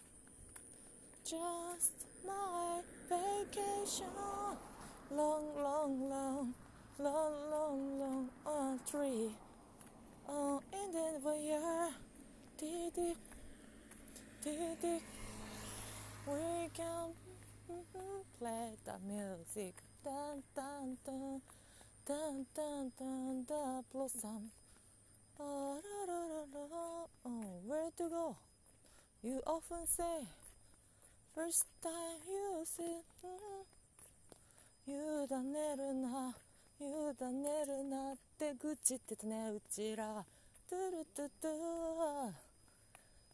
[1.23, 1.93] Just
[2.27, 4.05] my vacation.
[5.09, 6.53] Long, long, long,
[6.99, 9.31] long, long, long on uh, tree.
[10.27, 11.93] Oh, en den voyage.
[12.57, 13.15] Didi.
[14.43, 15.01] Didi.
[16.27, 17.13] We can
[18.39, 19.75] play the music.
[20.03, 21.41] Dun, dun, dun.
[22.05, 24.51] Dun, dun, dun, the blossom.
[25.39, 27.07] Oh, la, la, la, la.
[27.25, 28.37] oh, where to go?
[29.21, 30.27] You often say,
[31.33, 33.63] first time you see, mm-hmm.
[34.85, 36.44] you done it know.
[36.79, 36.83] 委
[37.33, 40.25] ねるなって愚痴ってたね、うちら。
[40.67, 42.45] トゥルトゥトゥ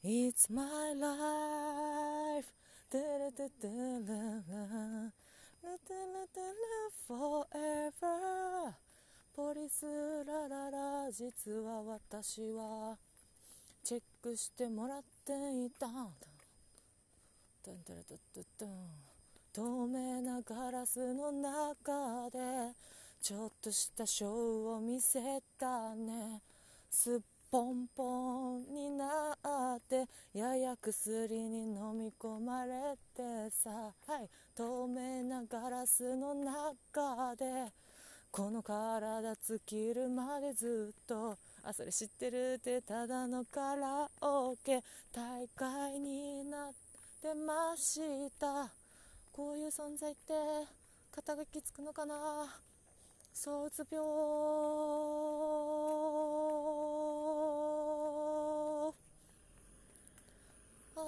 [0.03, 2.47] It's my life
[2.89, 4.15] トゥルトゥトゥルル
[5.01, 8.73] ルトゥルトゥル forever
[9.33, 9.85] ポリス
[10.25, 12.97] ラララ実は私は
[13.83, 15.31] チェックしてもらって
[15.65, 15.87] いた
[17.63, 18.67] トントゥルトゥトゥトン
[19.53, 22.39] 透明なガラスの中で
[23.21, 25.19] ちょっとしたショーを見せ
[25.59, 26.41] たね。
[26.89, 27.19] すっ
[27.51, 29.35] ぽんぽんにな
[29.75, 33.69] ってやや薬に飲み込まれてさ、
[34.07, 37.71] はい、透明なガラスの中で
[38.31, 41.37] この体尽きるまでずっと。
[41.63, 44.81] あそれ知ってるってただのカラオケ。
[45.13, 46.73] 大会になっ
[47.21, 48.01] てまし
[48.39, 48.71] た。
[49.31, 50.33] こういう存在って
[51.11, 52.15] 肩書きつくのかな？
[53.33, 54.05] 躁うつ病
[60.95, 61.01] ああ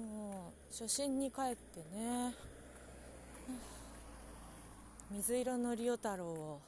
[0.00, 2.34] もう初心に帰ってね。
[5.10, 6.60] 水色のリオ太郎を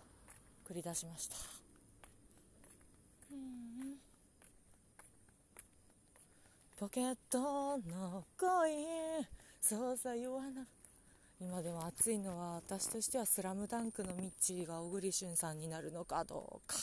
[0.68, 1.37] 繰り出しました。
[6.81, 8.87] ポケットのコイン
[9.61, 10.82] そうさ言わなく
[11.42, 16.76] 今でも暑いのは私としては「スラムダンクのミッチーが小栗旬さんになるのかどうか。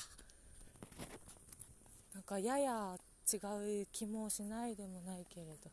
[2.13, 2.97] なんかやや
[3.31, 3.37] 違
[3.83, 5.71] う気もしないでもないけれど。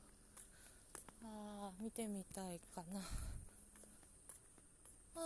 [1.24, 3.00] ああ見てみたいかな。
[3.00, 3.02] あ
[5.16, 5.20] あ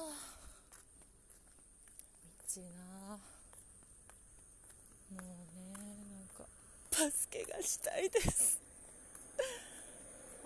[2.25, 3.19] ミッチーな
[5.11, 5.75] もうね
[6.09, 6.47] なんか
[7.11, 8.59] 助けがしたいです。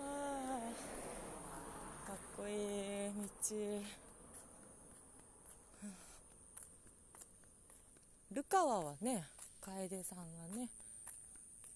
[0.01, 1.04] ああ
[2.35, 3.55] こいい道。
[8.31, 9.23] ルカワはね
[9.61, 10.67] 楓さんはね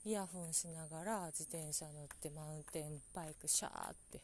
[0.03, 4.19] イヤホンしながら自転車乗ってマウンテンバイクシャーって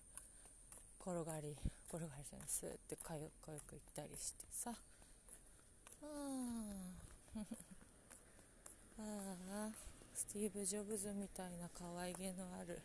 [0.99, 1.55] 転がり
[1.87, 4.73] 転がりじゃないスーってかよかよく行ったりしてさ。
[6.03, 6.05] あ
[8.99, 9.69] あ
[10.13, 12.81] スティーブ・ジョブズみたいな可愛げのある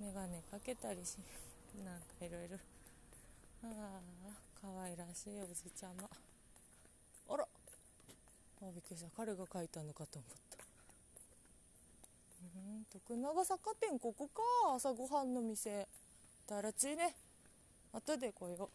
[0.00, 1.16] 眼鏡かけたりし
[1.82, 2.56] なんかいろいろ。
[3.64, 4.00] ああ
[4.60, 6.08] 可愛らしいおじちゃま。
[7.28, 7.44] あら。
[8.62, 9.10] あびっくりした。
[9.16, 10.58] 彼が書いたのかと思った。
[12.42, 14.42] うん徳永坂店ここか。
[14.74, 15.88] 朝ごはんの店。
[16.46, 17.14] だらちいね。
[17.92, 18.70] 後で来よ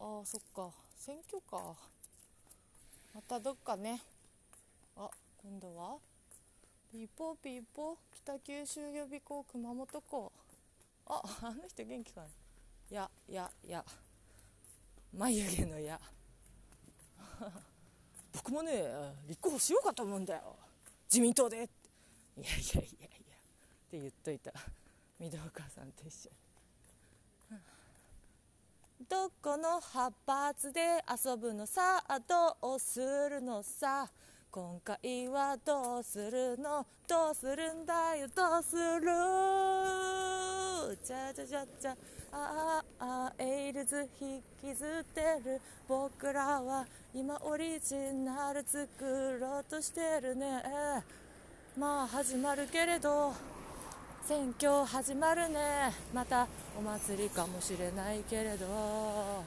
[0.00, 0.04] う。
[0.04, 0.70] ああそっか。
[0.96, 1.76] 選挙か。
[3.14, 4.00] またどっかね。
[4.96, 5.10] あ
[5.42, 5.96] 今度は。
[6.90, 7.96] ピーポーピーポー。
[8.24, 10.32] 北九州予備校熊本校。
[11.06, 12.26] あ あの人元気かな？
[12.90, 13.84] いやいやいや。
[15.12, 16.00] 眉毛のや。
[18.32, 18.84] 僕もね
[19.26, 20.56] 立候補しようかと思うんだよ。
[21.08, 21.68] 自民党でいやい
[22.46, 23.36] やいやいや。
[23.36, 24.52] って言っといた。
[25.20, 26.36] 御堂岡さんと一緒に、
[29.08, 32.02] どこの派閥で遊ぶのさ？
[32.26, 34.10] どうするのさ？
[34.50, 36.86] 今回はどうするの？
[37.06, 38.28] どうするんだよ？
[38.28, 39.12] どうする？
[41.04, 41.96] じゃじゃじゃじゃ
[42.32, 50.62] ああエイルズ引きずってる僕らは今オリジナル作ろうとしてるね。
[51.78, 53.32] まあ始まるけれど
[54.26, 55.92] 選挙始まるね。
[56.14, 56.46] また
[56.78, 59.42] お祭りかもしれないけれど。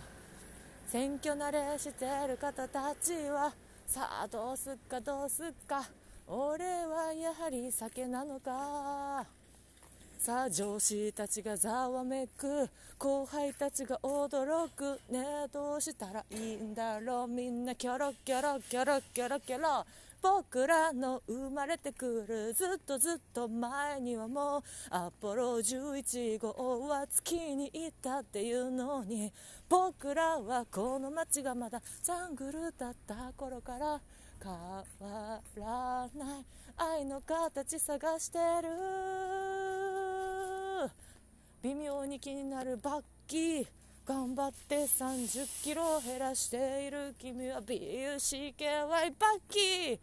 [0.87, 3.51] 選挙慣れしてる方たちは
[3.87, 5.83] さあどうすっかどうすっか。
[6.27, 9.25] 俺はやはり酒なのか。
[10.25, 14.99] さあ上司たちがざわめく後輩たちが驚く。
[15.11, 17.27] ねえどうしたらいいんだろう。
[17.27, 19.85] みんなキョロキョロキョロキョロキョロ。
[20.23, 29.31] 僕らの生まれてくるずっとずっと前にはもうアポロ11号は月に行ったっていうのに。
[29.69, 34.01] 僕らはこの街がまだジャングルだった頃から
[34.41, 34.83] 変わ
[35.55, 36.45] らない。
[36.77, 39.44] 愛の形探してる。
[41.61, 43.67] 微妙に気になるバッキー。
[44.05, 49.99] 頑張って30キロ減らしている君は BUCKY バッキー。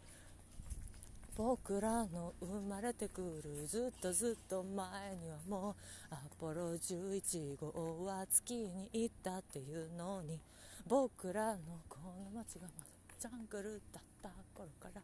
[1.37, 5.75] 僕らの生まれてくるずっとずっと前にはもう
[6.13, 10.39] アポロ11号は月に行ったっていうのに。
[10.85, 15.01] 僕らのこの街がまだジャングルだった頃から。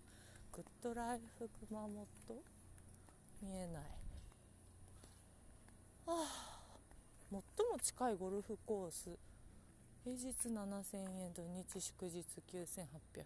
[0.51, 2.05] グッドライフ熊本。
[3.41, 3.99] 見えない。
[6.10, 6.49] あ。
[7.32, 7.43] 最も
[7.82, 9.10] 近いゴルフコース。
[10.03, 13.26] 平日7000円土日祝日9800円。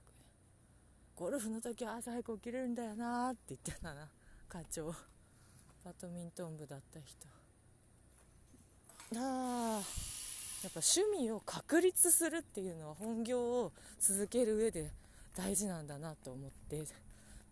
[1.15, 4.09] ゴルフの時は朝早く起きれるんだよなって言ってたな
[4.49, 4.93] 課長。
[5.86, 7.27] バドミントン部だった人。
[9.15, 9.81] ああ
[10.63, 14.91] やっぱ趣味を確立するっていうのは本業を続ける上で
[15.36, 16.86] 大事なんだなと思ってっ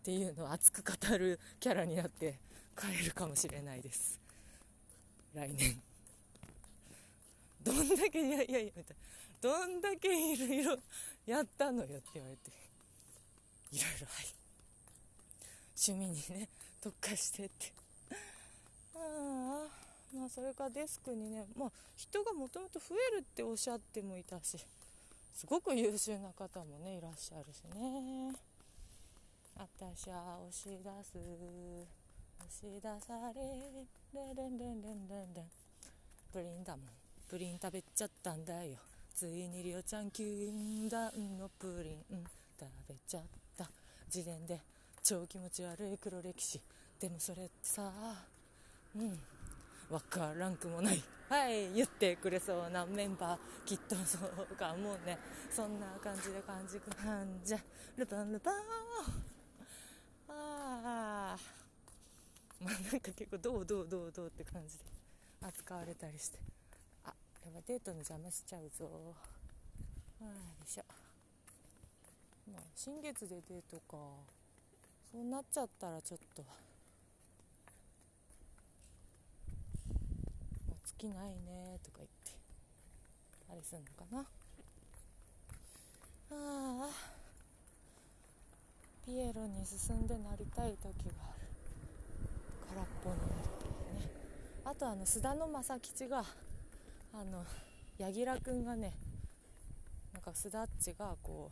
[0.02, 2.38] ていうのを熱く語るキャラになって
[2.76, 4.21] 帰るかもしれないです。
[5.34, 5.80] 来年。
[7.62, 8.96] どんだけいやいやいやみたい
[9.40, 10.78] どんだけいろいろ
[11.26, 12.50] やったのよって言われて。
[13.72, 14.26] いろいろはい。
[15.76, 16.48] 趣味にね
[16.80, 17.72] 特化してって。
[18.94, 19.68] ああ
[20.14, 24.58] まあそれかデスクにね、まあ、人がもともと増えるっておっしゃってもいたし
[25.34, 28.34] すごく優秀な方もねいらっしゃるしね。
[29.56, 32.01] 私は押し出す。
[32.50, 33.40] し出され
[34.12, 35.44] レレンレンレンレンレン。
[36.32, 36.86] プリンだもん
[37.28, 38.78] プリン食べちゃったんだよ。
[39.14, 42.24] ついにりおちゃん禁断のプリン
[42.58, 43.22] 食べちゃっ
[43.56, 43.70] た。
[44.06, 44.60] 自伝で
[45.02, 46.60] 超気持ち悪い黒歴史。
[46.98, 47.92] でもそれってさ
[48.94, 49.18] うん。
[49.90, 51.02] わからんくもない。
[51.28, 54.18] はい言ってくれそうなメンバーきっとそ
[54.50, 55.18] うかもね。
[55.50, 57.54] そんな感じで感じく感じ。
[57.54, 57.58] ゃ
[57.96, 58.54] ルパンルパン。
[60.28, 61.61] ああ
[62.64, 64.84] まあなんか結構どうどうどうどうって感じで
[65.42, 66.38] 扱われたりして。
[67.04, 68.88] あやっぱデートの邪魔しちゃうぞ。
[70.20, 70.30] あよ
[70.64, 70.84] いしょ。
[72.52, 73.96] まあ新月でデートか。
[75.10, 76.44] そうなっちゃったらちょっと。
[81.02, 82.30] きないねとか言って。
[83.50, 84.20] あれすんのかな。
[86.30, 86.90] ああ
[89.04, 91.48] ピエロに進んでなりたい時がある
[92.70, 94.08] 空っぽになるというね
[94.72, 96.24] あとあの須田の正吉が
[97.12, 97.44] あの
[97.98, 98.94] 柳楽君がね
[100.14, 101.50] なんか須田っちがこ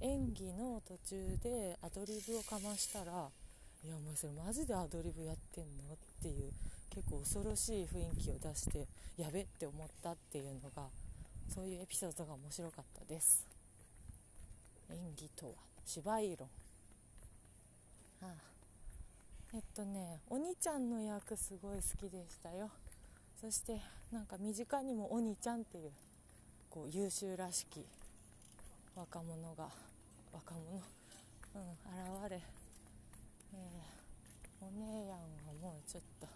[0.00, 3.06] う演技の途中でアドリブをかましたら
[3.84, 6.52] いやお前それマジでアドリブやってんのっていう
[6.88, 10.86] 結構恐ろしい雰囲気を出してやべって思ったっていうのが
[11.52, 13.44] そういうエピソードが面白かったです。
[14.88, 15.52] 演技とは
[15.84, 16.48] 芝居論。
[18.22, 18.51] ああ。
[19.54, 22.70] えっとねお兄ちゃんの役すごい好きでしたよ。
[23.38, 23.80] そして
[24.10, 25.90] なんか身近にもお兄ちゃんっていう
[26.70, 27.84] こう優秀らしき
[28.94, 29.68] 若者が
[30.32, 30.80] 若者、
[31.54, 31.62] うん、
[32.24, 32.40] 現れ、
[33.52, 35.18] えー、お姉やんは
[35.60, 36.26] もうちょっと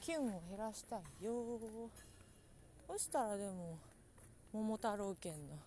[0.00, 1.60] キュンを減らしたいよ。
[2.88, 3.78] そしたらでも
[4.52, 5.58] 桃太郎犬の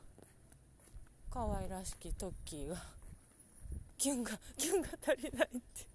[1.29, 2.98] 可愛らしきトッキーが
[3.99, 5.85] キュンがキュンが足りないって。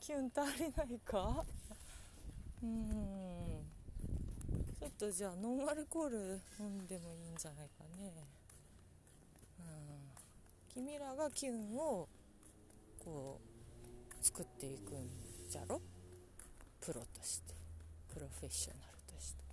[0.00, 1.44] キュン足りないか？
[2.62, 3.64] うん。
[4.78, 8.12] ちょっとじゃあノンアルコール飲んでもいいんじゃないかね。
[9.60, 9.64] うん。
[10.74, 12.06] 君らがキュンを
[13.02, 15.08] こう作っていくん
[15.48, 15.80] じゃろ？
[16.82, 17.54] プロとして。
[18.12, 19.44] プロフェッショナルとして。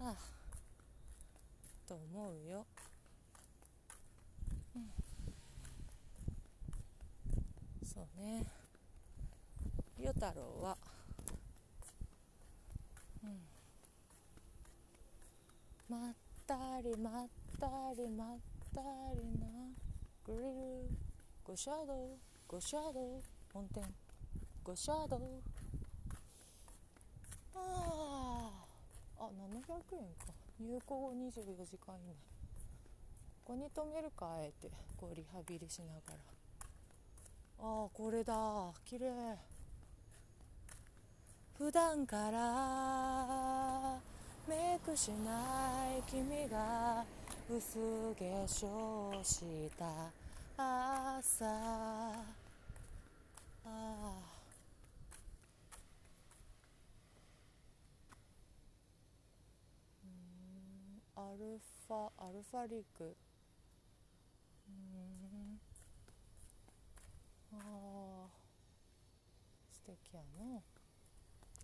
[0.00, 0.16] ああ。
[1.86, 2.66] と思うよ、
[4.76, 4.90] うん、
[7.98, 8.44] そうね。
[9.98, 10.76] 与太郎は。
[13.24, 13.40] うん。
[15.88, 16.14] まっ
[16.46, 17.28] たりまっ
[17.58, 18.38] たりまっ
[18.72, 18.80] た
[19.16, 19.48] りな。
[20.24, 20.88] グリル。
[21.42, 23.20] ゴシャドウゴシャドウ
[23.52, 23.82] 本店。
[24.62, 25.20] ゴシャドウ
[27.56, 28.48] あ
[29.18, 30.32] あ700円か。
[30.60, 32.14] 入庫後24時間以内。
[33.44, 34.70] ここに止めるかあえて。
[34.96, 36.37] こうリハビリしながら。
[37.60, 38.72] ああこれだ。
[38.84, 39.36] 綺麗。
[41.58, 43.98] 普段から
[44.48, 47.04] メイクしない君が
[47.50, 49.84] 薄化粧した
[50.56, 51.44] 朝。
[51.44, 52.22] あ
[53.66, 54.38] あ
[61.16, 63.16] アルファアルファリック。
[64.68, 65.67] うん。
[69.70, 70.62] 素敵やな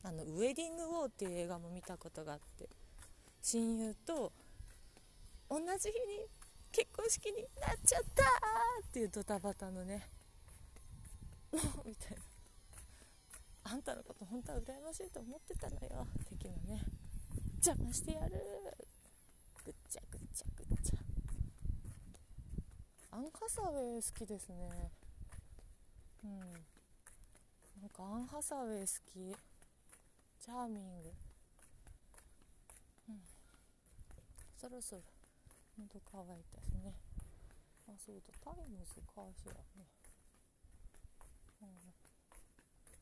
[0.08, 2.68] あの「ウェディング・ウォー」っていう映画も見たことがあって。
[3.44, 4.32] 親友と
[5.50, 6.26] 同じ日に
[6.72, 10.08] 結婚式になっちゃったっていうドタバタのね。
[11.52, 12.16] も うみたいな。
[13.64, 16.06] あんたのこと本当は羨ましいと思ってたのよ。
[16.26, 16.82] 的なね。
[17.56, 18.40] 邪魔してやる。
[19.62, 20.98] ぐっちゃぐっちゃぐっちゃ。
[23.10, 24.90] アン・ハサウェイ好きですね。
[26.24, 26.40] うん。
[27.80, 29.36] なんかアン・ハサウェイ好き。
[30.40, 31.12] チャーミング。
[33.10, 33.20] うん。
[34.56, 35.02] そろそろ。
[35.78, 36.94] 喉乾いたしね。
[37.86, 38.32] あそうだ。
[38.42, 39.86] タイムズかしらね。
[41.62, 41.68] うん。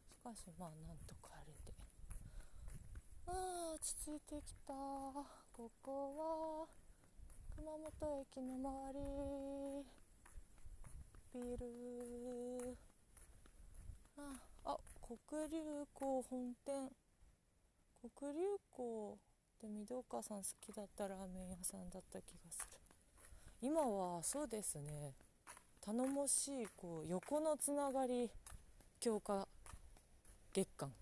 [0.08, 1.72] しかしまあなんとかあれで。
[3.26, 4.72] あー落ち着いてきた。
[4.72, 6.66] ここは
[7.56, 10.00] 熊本駅の周り。
[11.34, 12.91] ビル。
[14.64, 15.58] あ黒竜
[15.94, 16.90] 江本店。
[18.18, 18.38] 黒竜
[18.78, 19.16] 江っ
[19.60, 22.78] て御岡さん好きだったラーメン屋さんだった気がする。
[23.60, 25.14] 今はそうですね。
[25.80, 28.30] 頼もしいこう横のつながり
[29.00, 29.46] 強化
[30.52, 30.92] 月間。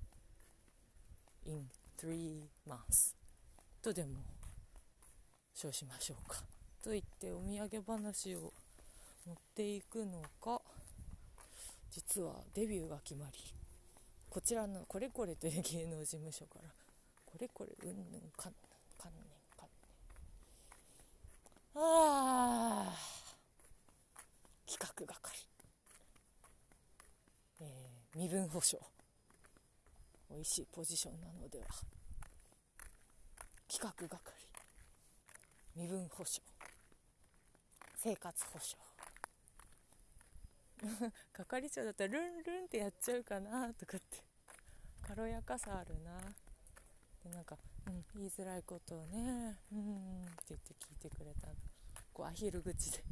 [1.47, 3.15] in 3 months
[3.83, 4.19] とでも
[5.55, 6.43] 称しましょうか。
[6.83, 8.53] と言ってお土産話を
[9.27, 10.63] 持っていくのか。
[11.91, 13.39] 実はデビューが決まり
[14.29, 16.71] こちらのこれこれという芸能事務所から
[17.27, 19.73] これこれうんぬんかんぬんかんねんかんね
[21.75, 21.79] ん。
[21.79, 23.21] ああ
[24.71, 25.49] 企画係。
[27.61, 28.79] えー、身分保証。
[30.31, 31.67] 美味しいポジションなのでは。
[33.69, 34.33] 企画係。
[35.75, 36.41] 身分保証。
[37.97, 38.90] 生活保障
[41.33, 44.25] 係長だったらルンルンってやっちゃうかなとかって。
[45.03, 46.21] 軽やかさあるな。
[47.23, 51.49] でなんか、うん、言いづらいことをねうんって言って聞いてくれた。
[52.13, 53.05] こうアヒル口で。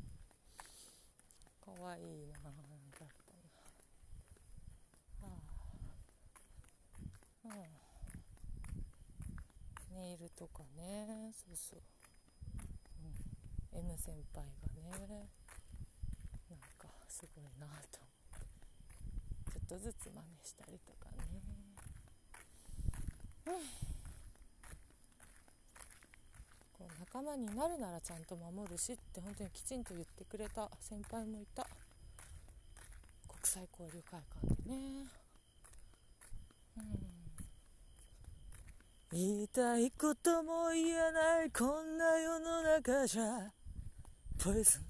[1.61, 2.53] かわいいなだっ
[2.99, 3.11] たな
[5.23, 5.27] あ
[7.45, 7.49] あ。
[7.49, 7.49] う
[9.93, 9.95] ん。
[9.95, 11.33] ネイルとかね。
[11.35, 11.83] そうそう、
[13.75, 14.47] うん、M 先輩
[14.91, 15.38] がね。
[17.19, 17.99] すごいなと。
[19.51, 21.43] ちょっとずつ真似したりとかね。
[23.47, 23.55] うん
[26.79, 31.67] こう仲間になるならちゃんと守るしって本当にきちんと言ってくれた先輩もいた。
[33.27, 35.09] 国際交流会館でね。
[36.77, 37.19] うん。
[39.11, 43.51] 言いたいことも言えないこんな世の中じゃ。
[44.39, 44.88] ポイズン。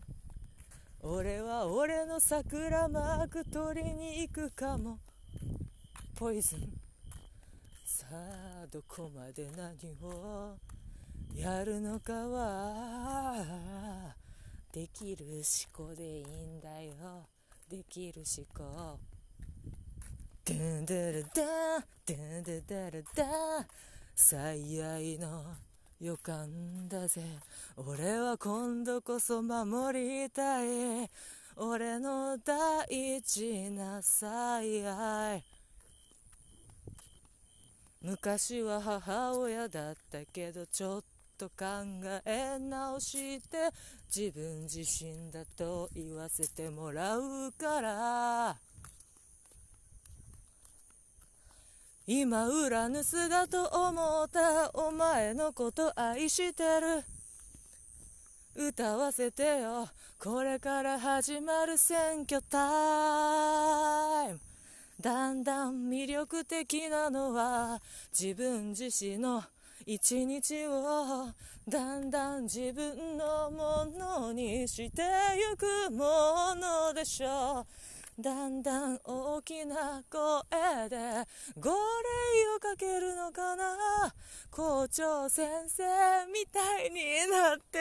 [1.00, 4.98] 俺は俺の桜マーク取りに行くかも。
[6.16, 6.72] ポイズン
[7.84, 10.56] さあどこまで何を
[11.34, 13.36] やるのかは。
[14.72, 15.44] できる思
[15.88, 17.28] 考でいいんだよ。
[17.70, 18.98] できる思考。
[20.44, 23.66] ドゥンドゥルダンドゥンドゥルダン
[24.16, 25.44] 最愛の
[26.00, 27.22] 予感だぜ。
[27.76, 31.10] 俺は今度こそ守りたい。
[31.60, 35.42] 俺の大事な最愛
[38.00, 41.04] 昔は母親だったけどちょっ
[41.36, 41.64] と考
[42.24, 43.70] え直して
[44.14, 48.67] 自分自身だと言わせてもらうから。
[52.10, 57.04] 今ウラヌスだと思ったお前のこと愛してる。
[58.56, 59.90] 歌わせてよ。
[60.18, 64.40] これから始まる選挙タイム。
[64.98, 67.78] だんだん魅力的なのは
[68.18, 69.44] 自分自身の
[69.84, 71.34] 一日を。
[71.68, 75.02] だんだん自分のものにして
[75.50, 77.87] ゆくものでしょう。
[78.20, 80.96] だんだん大きな声で
[81.56, 81.76] 号令
[82.56, 84.12] をかけるのかな？
[84.50, 85.84] 校長先生
[86.26, 87.00] みたいに
[87.30, 87.78] なって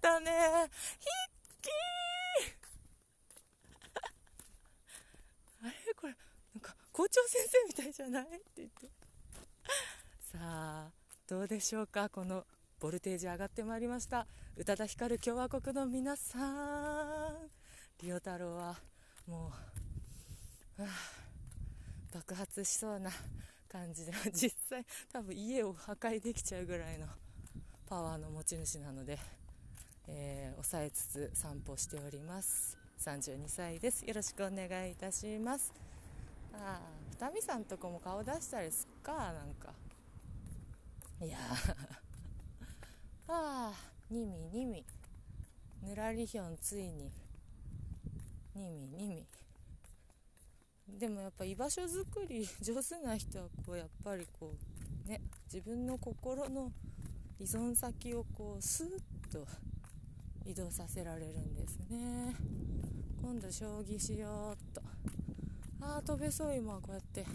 [0.00, 0.68] たね。
[0.98, 5.68] ヒッキー！
[5.68, 5.94] あれ？
[5.94, 6.16] これ、
[6.54, 8.24] なんか校長先生みたいじゃない？
[8.24, 8.88] って言って。
[10.32, 10.90] さあ、
[11.28, 12.08] どうでしょうか？
[12.08, 12.44] この
[12.80, 14.26] ボルテージ上がってまいりました。
[14.56, 16.38] 宇多田ヒカル共和国の皆さ
[17.30, 17.50] ん。
[18.02, 18.76] リオ太郎は
[19.26, 19.52] も
[20.78, 20.90] う、はあ、
[22.14, 23.10] 爆発しそうな
[23.68, 24.84] 感じで実際。
[25.12, 27.06] 多分家を破壊できちゃうぐらいの
[27.88, 29.18] パワーの持ち主なので、
[30.08, 32.78] えー、抑えつつ散歩しております。
[33.00, 34.04] 32歳です。
[34.06, 35.72] よろしくお願いいたします。
[36.54, 39.72] ああ二見さんとこも顔出したりすっかなんか。
[41.20, 41.38] いや
[43.28, 43.74] ああ
[44.10, 44.84] にみにみ
[45.82, 47.25] ぬらりひょんついに。
[48.56, 49.26] にみに
[50.88, 54.54] みでもやっぱ居場所づくり 上手な人はこうやっぱりこ
[55.06, 56.72] うね自分の心の
[57.38, 59.00] 依存先をこうスーッ
[59.30, 59.46] と
[60.44, 62.34] 移動させられるんですね。
[63.20, 64.80] 今度将棋しようっと。
[65.80, 67.26] ああ飛べそう今こうやって。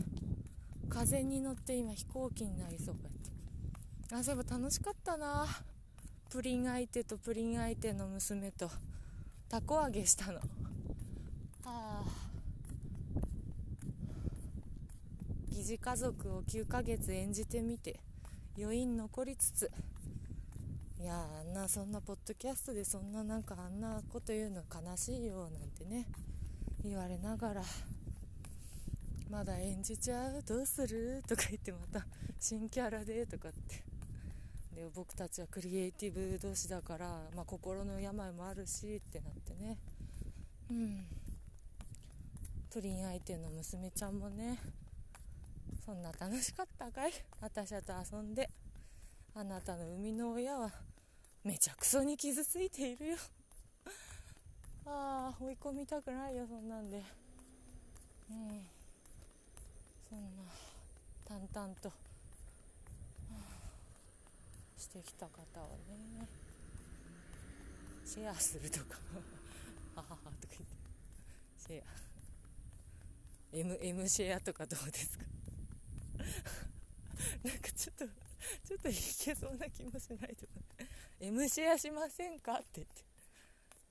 [0.90, 4.16] 風に乗って今飛行機になりそうこうやって。
[4.16, 5.46] あそういえば楽しかったな。
[6.30, 8.72] プリン相手とプリン相手の娘と
[9.50, 10.40] たこ揚げしたの。
[11.66, 12.32] ああ。
[15.52, 18.00] 疑似家族を9ヶ月演じてみて
[18.58, 19.72] 余韻残りつつ。
[21.00, 26.08] いやあんなそんなポッドキャストでそんななんかあんなこと言うの悲しいよなんてね
[26.84, 27.64] 言われながら。
[29.30, 32.06] まだ演じちゃうどうするとか言ってまた
[32.38, 33.84] 新キャラでとかって。
[34.76, 37.06] で僕たちはクリエイティブ同士だから、
[37.36, 39.78] まあ、心の病もあるしってなってね。
[40.70, 41.06] うん。
[42.72, 44.58] プリン相手の娘ちゃんもね
[45.86, 47.12] そんな楽しかったかい？
[47.42, 48.50] 私と遊んで
[49.36, 50.72] あなたの生みの親は
[51.44, 53.18] めちゃくそに傷ついているよ。
[54.86, 57.04] ああ追い込みたくないよそんなんで。
[58.30, 58.66] うん
[60.10, 60.44] そんな
[61.26, 61.92] 淡々と
[64.78, 66.28] してきた方をね
[68.06, 68.98] シェアするとか。
[69.98, 70.66] あははとか言って。
[71.58, 72.11] シェア。
[73.54, 75.26] M, M シェアとかどうですか？
[77.44, 80.54] なんかちょっとちょっといけそうな気もしないとか。
[81.20, 82.54] M シェアしませんか？
[82.56, 83.04] って言って。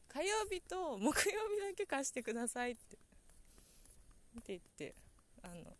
[0.09, 2.97] 火曜日と木曜日だけ貸してくださいって。
[2.97, 4.95] って言って
[5.43, 5.77] あの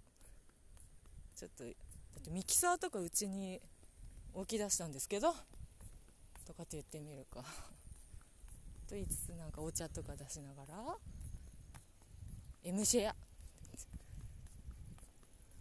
[1.37, 1.75] ちょっとだっ
[2.23, 3.61] てミキサーとかうちに
[4.35, 5.33] 置き出したんですけど
[6.45, 7.43] とかって言ってみるか。
[8.87, 10.99] と言いつつなんかお茶とか出しながら
[12.65, 13.17] M シェア。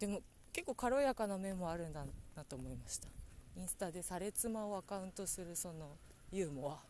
[0.00, 0.22] でも
[0.52, 3.08] 結構軽やかな面もあるんだなと思いました。
[3.56, 5.96] インスタで「され妻」をアカウントするその
[6.32, 6.80] ユーモア。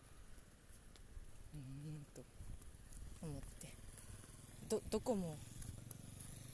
[1.55, 2.23] うんと。
[3.23, 3.69] 思って。
[4.69, 5.37] どどこも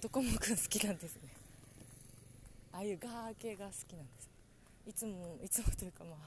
[0.01, 1.29] どこもくん好きなんですね。
[2.73, 4.31] ああいうガー系が好きなんです。
[4.87, 6.19] いつもいつもというかまあ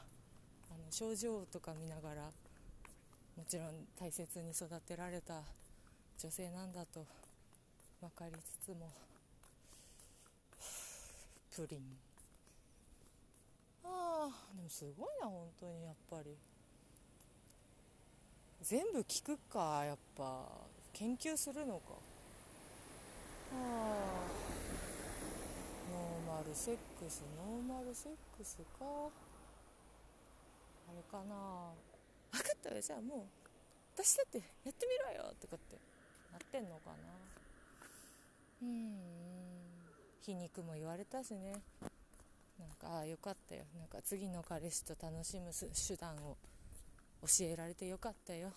[0.73, 2.21] あの症状とか見ながら
[3.35, 5.41] もちろん大切に育てられた
[6.19, 7.05] 女性なんだと
[8.01, 8.91] 分かりつつも
[11.59, 11.81] プリン。
[13.83, 16.37] ああでもすごいな本当にやっぱり。
[18.61, 20.47] 全部聞くかやっぱ。
[20.93, 21.95] 研究するのか。
[23.51, 23.57] ああ
[25.91, 28.85] ノーマルセックスノーマルセックスか。
[28.85, 29.11] あ
[30.95, 31.73] れかな。
[32.31, 33.19] 分かったよじゃあもう。
[33.95, 35.75] 私だってやってみろよとかって
[36.31, 36.95] なってんのかな。
[38.61, 39.58] うん。
[40.21, 41.53] 皮肉も言われたしね。
[42.59, 43.63] なんかああよかったよ。
[43.77, 46.37] なんか次の彼氏と楽しむ手段を
[47.21, 48.51] 教えられてよかったよ。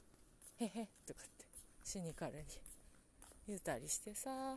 [0.59, 1.45] へへとかって
[1.85, 2.45] 死に彼に
[3.49, 4.57] 言うたりしてさ、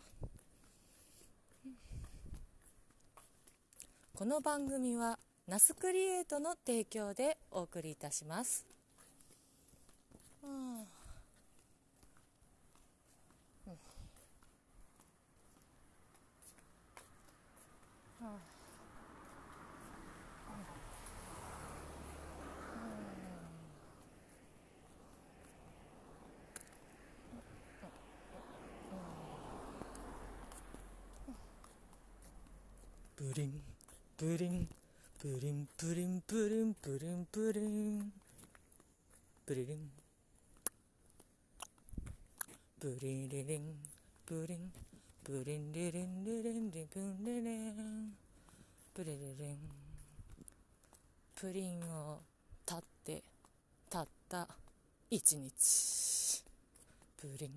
[4.16, 8.66] この番組はナスクリエイトの提供でお送りいたします。
[10.44, 10.88] うん、
[18.26, 18.32] うん
[33.16, 33.62] プリン
[34.18, 34.50] プリ
[43.60, 43.62] ン
[44.28, 44.95] プリン
[45.26, 48.14] プリンリンプリンリンプリンリリリンプン
[48.94, 49.58] プリリンプリリン。
[51.36, 52.20] プリンプリンを
[52.64, 53.24] 立って
[53.90, 54.48] たった
[55.10, 56.44] 一日。
[57.18, 57.52] プリン。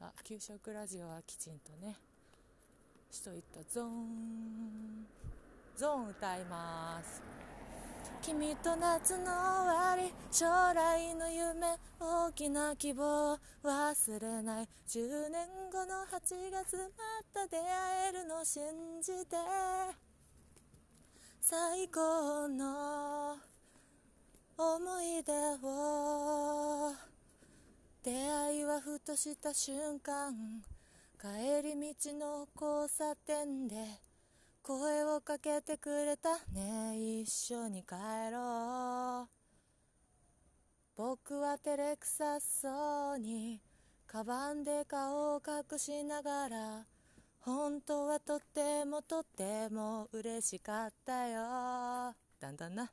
[0.00, 1.98] あ給食ラジオはきちんとね。
[3.10, 3.60] しといた。
[3.70, 5.06] ゾーン。
[5.76, 7.35] ゾーン歌います。
[8.22, 18.62] 君と夏の終わり将来の夢大きな希望忘れない10年後の8月また出会えるの信
[19.02, 19.36] じて
[21.40, 23.36] 最高の
[24.58, 25.32] 思い出
[25.62, 26.92] を
[28.02, 30.34] 出会いはふとした瞬間
[31.20, 34.05] 帰り道の交差点で
[34.66, 36.30] 声をかけてくれた。
[36.52, 37.94] ね一緒に帰
[38.32, 39.28] ろう。
[40.96, 43.60] 僕は照れくさそうに
[44.08, 46.86] カバンで顔を隠しながら
[47.38, 52.16] 本当はとってもとっても嬉しかったよ。
[52.40, 52.90] だんだんな。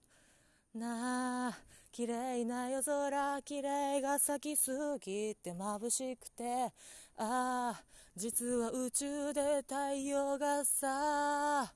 [0.76, 1.58] なあ
[1.92, 6.66] 綺麗な夜空綺麗が咲きすぎて眩しくて
[7.18, 7.84] ああ
[8.16, 11.74] 実は宇宙で太陽がさ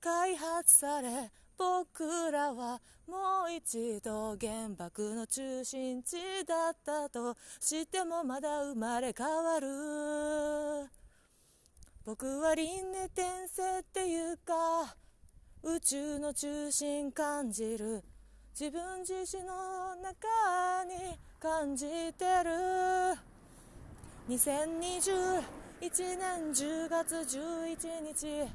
[0.00, 6.16] 開発され僕らはもう一度原爆の中心地
[6.46, 10.88] だったとしてもまだ生まれ変わる。
[12.04, 14.96] 僕は輪廻転生っていうか
[15.62, 18.02] 宇宙の中心感じる。
[18.58, 23.35] 自分自身の中に感じてる。
[24.28, 25.40] 2021
[26.18, 28.48] 年10月11日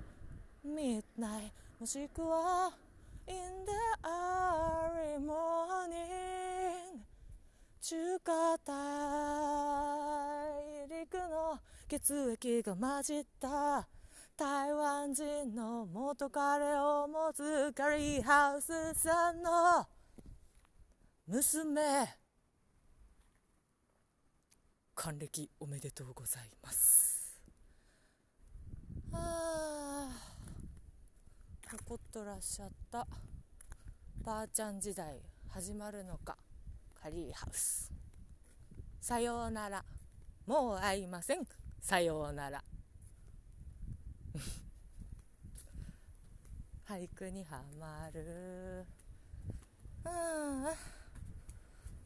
[0.67, 1.49] midnight
[1.80, 2.74] もしくは
[3.26, 3.72] in the
[4.03, 6.99] early morning
[7.80, 8.74] 中華大
[10.89, 11.57] 陸の
[11.88, 13.88] 血液が混じった
[14.36, 19.88] 台湾人の元彼を持つカリーハウスさんの
[21.28, 22.20] 娘。
[24.95, 27.41] 還暦おめでとうございます。
[29.13, 30.11] ああ
[31.71, 33.07] 残っとらっしゃった。
[34.23, 36.37] ばあちゃん時代始まるのか。
[37.01, 37.91] カリーハウス。
[38.99, 39.83] さようなら。
[40.45, 41.47] もう会いません。
[41.81, 42.63] さようなら。
[46.87, 48.85] 俳句にはまる。
[50.05, 51.01] うん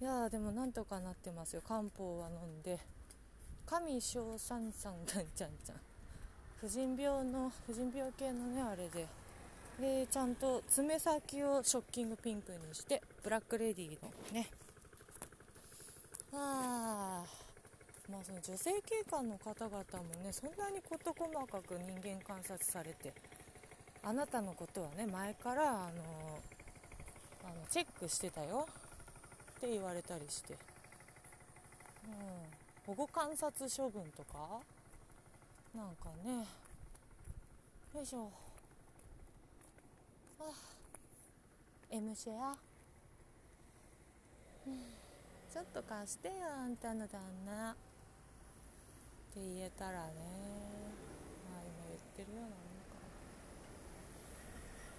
[0.02, 1.62] いやでもなんとかなってますよ。
[1.66, 2.80] 漢方は飲んで。
[3.66, 5.78] 上小三三がんちゃんちゃん。
[6.60, 9.08] 婦人病の婦人病系のねあれで。
[9.80, 14.50] でちゃんと爪先をショッキングピンクにしてブラックレディーのね。
[16.34, 17.24] あ
[18.10, 23.14] まあその女性警官の方々もねそんなに事細かく人間観察されて
[24.04, 26.40] あなたのことはね前からあの
[27.46, 28.68] あのチェックしてたよ。
[29.58, 30.54] って言われたりして、
[32.06, 32.12] うん、
[32.86, 34.60] 保護観察処分とか？
[35.74, 36.46] なんかね。
[37.94, 38.32] よいしょ。
[40.40, 40.44] あ。
[41.92, 42.58] M シェア、
[44.68, 44.80] うん、
[45.54, 47.72] ちょっと貸してよあんたの旦那。
[47.72, 47.76] っ
[49.34, 50.14] て言えたらね。
[51.50, 52.50] まあ今言ってるよう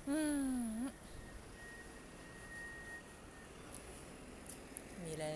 [0.09, 0.21] なもんか。
[0.87, 0.93] うん。
[5.05, 5.27] ミレー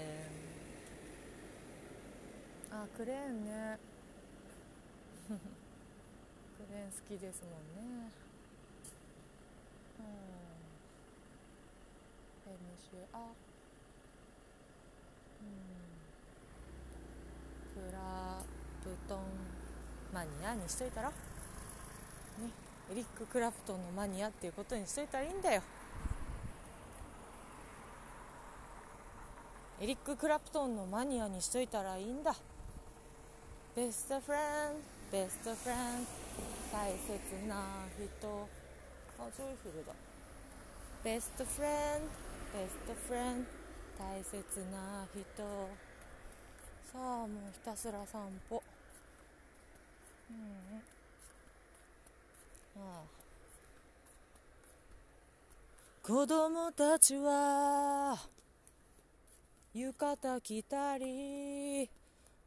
[2.76, 3.78] ンあクレーンね。
[5.28, 5.34] ク
[6.72, 7.80] レーン好きですもんね。
[9.98, 10.04] うん。
[12.52, 12.54] MC
[13.12, 13.16] あ。
[15.40, 15.46] うん。
[17.74, 18.42] クラ
[18.82, 19.18] プトン
[20.12, 21.08] マニアにしといたら？
[21.08, 21.14] ね。
[22.92, 25.62] エリック・クラプトンのマニアっていうことにしといたらいいんだよ。
[29.82, 32.36] エリック・クラプトンのマニアにしといたらいいんだ。
[33.74, 34.40] ベストフレン
[35.10, 36.76] ドベストフレンド。
[36.76, 37.64] 大切な
[37.96, 38.48] 人。
[39.18, 39.94] あジョイフルだ。
[41.02, 41.70] ベストフレン
[42.52, 44.04] ドベストフレンド。
[44.04, 44.36] 大切
[44.70, 45.18] な人。
[46.92, 48.20] さあもうひたすら散
[48.50, 48.62] 歩。
[50.30, 50.82] うん。
[52.82, 53.04] ああ。
[56.02, 58.18] 子供たちは
[59.72, 61.88] 浴衣着たり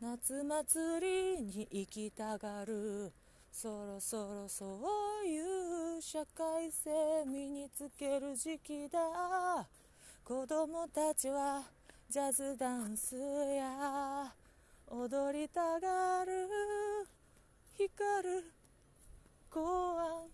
[0.01, 3.13] 夏祭りに行きたがる。
[3.49, 4.65] そろそろそ
[5.24, 6.89] ういう社会性
[7.26, 8.99] 身につける時期だ。
[10.26, 11.63] 子供たちは
[12.09, 14.34] ジャズダンスや。
[14.88, 16.49] 踊りたがる
[17.78, 18.43] 光る
[19.49, 19.61] 公
[19.97, 20.28] 安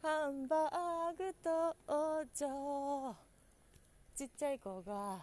[0.00, 3.14] ハンバーグ登場。
[4.16, 5.20] ちっちゃい子が。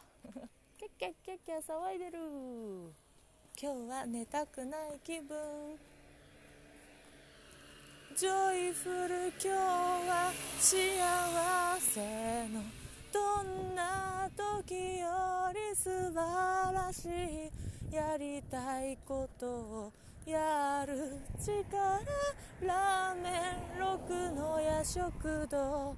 [0.80, 2.20] キャッキャッキャッキャ騒いでる
[3.62, 5.36] 今日は寝たくない気分
[8.16, 10.72] ジョイフル今日は幸
[11.82, 12.64] せの
[13.12, 17.10] どんな時より素晴らし
[17.92, 19.94] いやりたいことを
[20.26, 22.00] やる力
[22.66, 23.30] ラーメ
[23.78, 25.98] ン6の夜食堂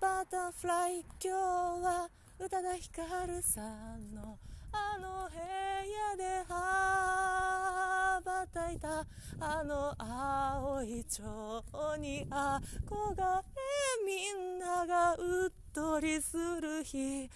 [0.00, 2.08] バタフライ今日は
[2.42, 3.60] 宇多田ヒカルさ
[3.98, 4.38] んの
[4.72, 9.04] あの部屋で羽ばたいた
[9.38, 11.62] あの青い蝶
[11.98, 12.62] に憧
[13.18, 13.44] れ
[14.06, 17.28] みんながうっとりする日。
[17.28, 17.30] ね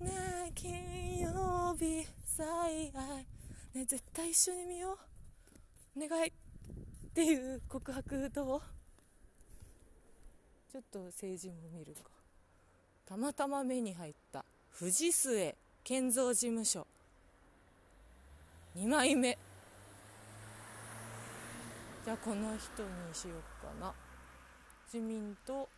[0.00, 3.26] え金曜日最愛。
[3.72, 4.98] ね絶対一緒に見よ
[5.96, 6.04] う。
[6.04, 6.32] お願いっ
[7.14, 8.60] ていう告白どう？
[10.70, 12.17] ちょっと政治も見るか。
[13.08, 16.86] たまたま目に入った藤末建造事務所。
[18.76, 19.38] 2枚目。
[22.04, 23.94] じゃあこの人にしよっかな。
[24.92, 25.70] 自民党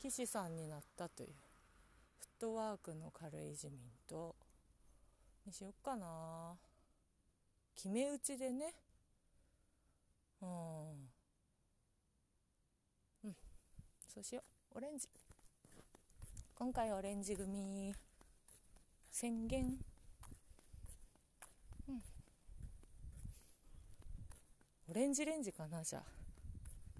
[0.00, 1.30] 岸さんになったという。
[1.30, 4.36] フットワークの軽い自民党。
[5.44, 6.54] にしよっかな。
[7.74, 8.72] 決め打ちでね。
[10.40, 10.90] うん。
[13.24, 13.36] うん。
[14.14, 14.42] そうしよ
[14.72, 14.78] う。
[14.78, 15.08] オレンジ。
[16.62, 17.92] 今回オレンジ組。
[19.10, 19.64] 宣言。
[21.88, 22.00] うん。
[24.88, 26.02] オレンジレンジかなじゃあ。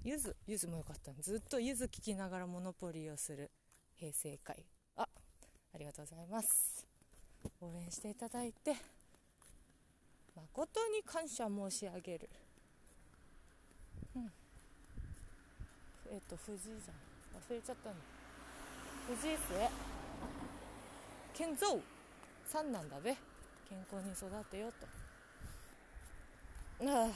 [0.02, 1.12] ゆずゆずもよかった。
[1.22, 3.52] ずっとゆず聞きながらモノポリーをする。
[3.94, 4.66] 平成会。
[4.96, 6.84] あありがとうございます。
[7.60, 8.74] 応援していただいて。
[10.34, 12.28] 誠に感謝申し上げる。
[14.16, 14.32] うん。
[16.10, 17.40] えっ、と藤井じゃん。
[17.40, 18.21] 忘れちゃったの。
[19.08, 19.68] 藤井末
[21.34, 21.82] 健三。
[22.46, 23.16] さんなんだべ。
[23.68, 24.70] 健康に育てよ
[26.80, 26.86] と。
[26.86, 27.08] ああ。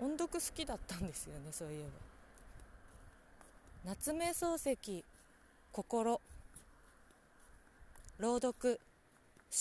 [0.00, 1.82] 音読好きだったんですよねそういえ
[3.84, 3.90] ば。
[3.90, 5.04] 夏目漱石。
[5.70, 6.20] 心。
[8.18, 8.80] 朗読。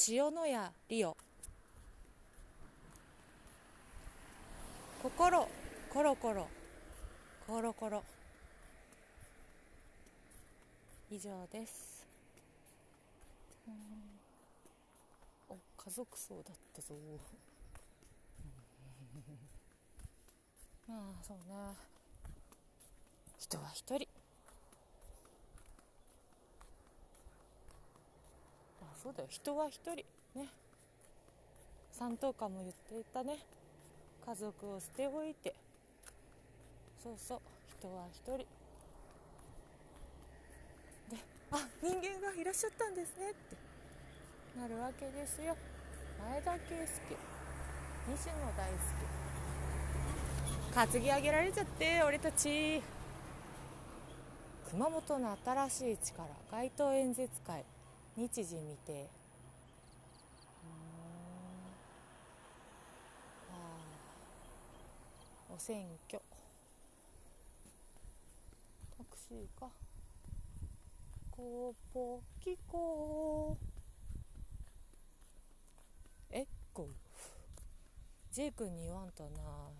[0.07, 0.57] 塩谷
[0.89, 1.15] リオ
[5.03, 5.47] 心。
[5.93, 6.47] コロコロ。
[7.51, 8.01] コロコロ。
[11.11, 12.07] 以上です。
[13.67, 13.73] うん。
[15.49, 16.95] お家族葬だったぞ。
[20.87, 21.75] まあそうね。
[23.37, 24.07] 人は一人。
[28.81, 29.27] あそうだよ。
[29.29, 30.05] 人は一人。
[30.39, 30.47] ね。
[31.91, 33.39] 三等間も言っていたね。
[34.25, 35.53] 家族を捨ておいて。
[37.01, 37.39] そうそう
[37.79, 38.37] 人は一人。
[38.37, 38.45] で
[41.51, 43.57] あ人間がいらっしゃったんですねって。
[44.59, 45.57] なるわけですよ。
[46.19, 47.17] 前田圭介。
[48.07, 48.69] 西野大
[50.87, 50.91] 輔。
[50.93, 52.83] 担ぎ上げられちゃって俺たち。
[54.69, 57.65] 熊本の新しい力街頭演説会。
[58.15, 59.09] 日時未定
[65.53, 66.21] お選挙。
[69.31, 69.69] タクシーか
[71.31, 73.57] コポキコ
[76.31, 76.89] エッコ
[78.33, 79.29] J 君に言わんとな。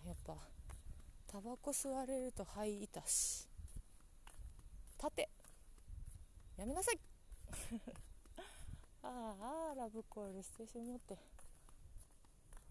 [0.06, 0.36] やっぱ
[1.28, 3.48] タバコ吸われると肺痛し。
[4.98, 5.30] 立て。
[6.58, 7.00] やめなさい。
[9.04, 11.18] ああラブコールしてしもって、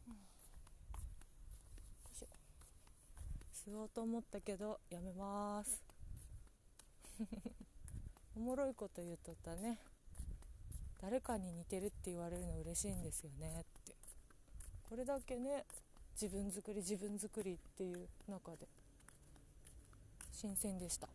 [0.08, 0.14] うん、
[3.52, 5.89] 吸おうと思ったけどやめます。
[8.36, 9.78] おもろいこと言うとったね。
[11.00, 13.94] 誰かに似てるって言われるの嬉しいんですよねって。
[14.88, 15.64] これだけね
[16.12, 18.68] 自分作り自分作りっていう中で。
[20.32, 21.08] 新鮮でした。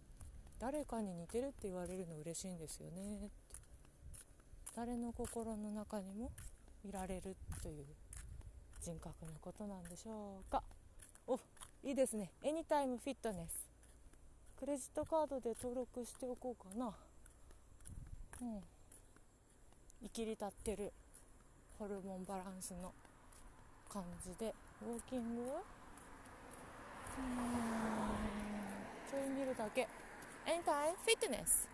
[0.59, 3.35] 誰かに似てるって言われるの嬉しいんですよねって。
[4.75, 6.31] 誰の心の中にも
[6.83, 7.85] いられるという
[8.81, 10.63] 人格のことなんでしょうか。
[11.27, 11.39] お
[11.83, 12.31] いいですね。
[12.43, 13.74] エニタイムフィットネス
[14.65, 16.87] クレジットカードで登録しておこうかな。
[18.41, 18.63] うん。
[20.01, 20.91] 生きり立ってる。
[21.77, 22.91] ホルモンバランスの
[23.87, 24.55] 感じで。
[24.81, 25.47] ウォーキングうん。
[29.07, 29.81] ちょい見るだけ。
[30.47, 30.93] エンタイ？
[30.93, 31.69] フィットネス。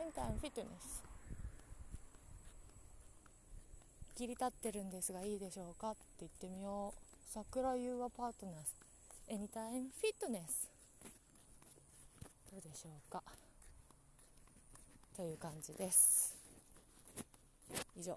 [0.00, 1.04] エンタイフィットネス。
[4.16, 5.92] 切り立ってるんですがいいでしょうか？
[5.92, 7.00] って言ってみよう。
[7.32, 8.54] 桜優和パートナー。
[8.56, 8.74] ズ
[9.28, 10.68] エニタイムフィットネス。
[12.56, 13.22] どうでしょうか？
[15.14, 16.34] という感じです。
[17.94, 18.16] 以上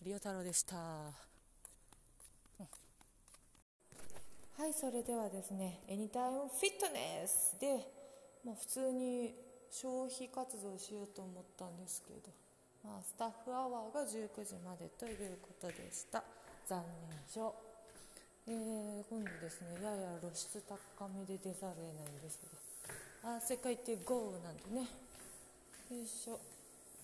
[0.00, 0.76] リオ太郎でした。
[0.76, 1.12] は
[4.66, 7.86] いそれではですねエニタイムフィットネスで、
[8.46, 9.34] まあ、普通に
[9.70, 12.32] 消費活動しようと思ったんですけど、
[12.82, 16.24] まあ、スタッフアワーが19時までということでした。
[16.66, 17.18] 残念。
[17.28, 17.54] 症
[18.48, 22.65] えー、今度ですねやや露出高めで出ざるを得ないんですけど。
[23.24, 24.88] あ世界って豪雨なんでね。
[25.90, 26.38] よいしょ。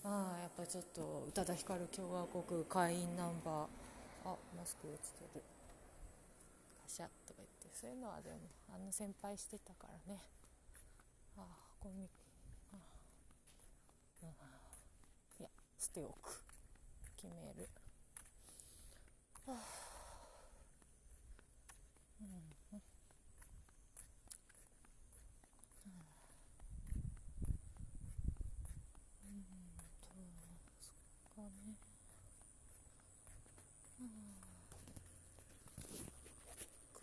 [0.03, 4.29] ああやっぱちょっと宇多田ヒカル共和国会員ナンバー。
[4.29, 5.41] あマスク落ちてる。
[6.83, 8.37] カシャッとか言ってそういうのはでも
[8.73, 10.21] あの先輩してたからね。
[11.37, 11.45] ああ
[11.83, 12.07] ゴミ
[12.73, 12.77] あ
[14.25, 14.27] あ
[15.39, 15.49] いや
[15.79, 16.39] 捨ておく。
[17.17, 17.69] 決める。
[19.45, 19.57] はあ
[22.21, 22.52] うん。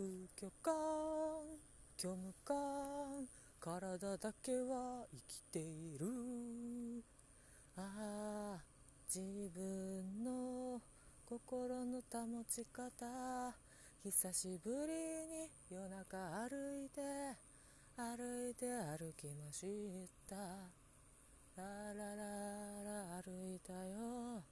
[0.01, 0.73] 空虚感
[1.99, 2.57] 虚無感
[3.61, 7.05] 体だけは生きている。
[7.77, 8.59] ああ
[9.15, 10.81] 自分の
[11.27, 13.55] 心の保ち方。
[14.03, 14.95] 久しぶり
[15.29, 16.17] に夜中
[16.49, 17.03] 歩いて
[17.95, 19.67] 歩いて歩きまし
[20.27, 20.35] た。
[21.57, 22.25] ラララ
[22.85, 24.43] ラ歩いたよ。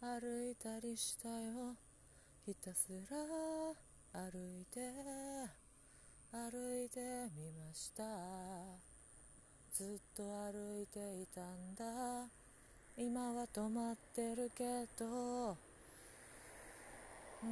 [0.00, 1.76] 歩いたりしたよ。
[2.44, 3.85] ひたすら
[4.16, 4.22] 歩
[4.62, 4.80] いて
[6.32, 6.48] 歩
[6.82, 8.02] いてみました。
[9.74, 11.84] ずっと歩いていたんだ。
[12.96, 15.50] 今は止まってるけど。
[17.44, 17.50] うん。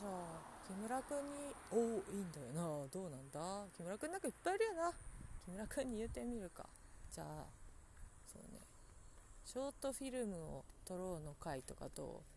[0.00, 2.88] じゃあ木村君におおいいんだよな。
[2.92, 3.66] どうなんだ？
[3.76, 4.92] 木村君なんかいっぱいいるよな。
[5.44, 6.66] 木村君に言ってみるか。
[7.14, 7.26] じゃあ
[8.32, 8.58] そうね。
[9.44, 12.35] ショートフィルムを撮ろうの回とかどう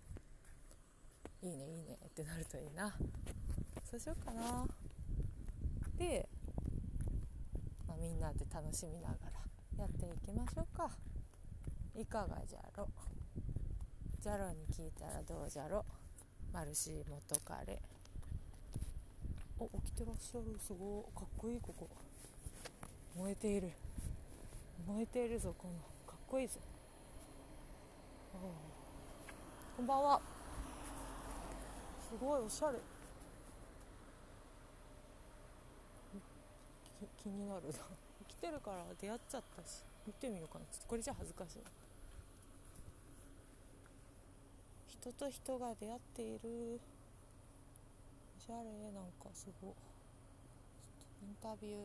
[1.42, 2.94] いいねいいねってなるといいな。
[3.90, 4.66] そうしようかな。
[5.98, 6.28] で、
[7.88, 9.16] まあ、みんなで楽しみなが
[9.78, 10.90] らやっていきましょうか。
[11.96, 12.88] いかがじゃろ。
[14.20, 15.86] じゃろに聞いたらどうじゃろ。
[16.52, 17.82] マルシー元彼。
[19.60, 20.58] お起きてらっしゃる。
[20.60, 21.18] すごい。
[21.18, 21.90] かっこいいここ。
[23.16, 23.72] 燃えている。
[24.86, 25.74] 燃えているぞこの。
[26.06, 26.60] かっこいいぞ。
[29.78, 30.39] こんばんは。
[32.10, 32.80] すごいおしゃれ。
[37.22, 37.74] 気になるな。
[38.28, 39.84] 来てるから出会っちゃったし。
[40.08, 40.66] 見てみようかな。
[40.72, 41.60] ちょっとこれじゃ恥ずかしい。
[44.88, 46.80] 人と人が出会っている。
[48.38, 49.72] おしゃれなんかすごい。
[51.22, 51.78] インタビュー。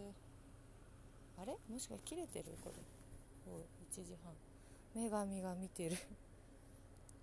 [1.43, 1.59] あれ？
[1.69, 2.45] もしか切れてる？
[2.65, 3.53] これ。
[3.53, 3.59] お
[3.93, 4.33] 1時半。
[4.95, 5.99] 女神が見てる。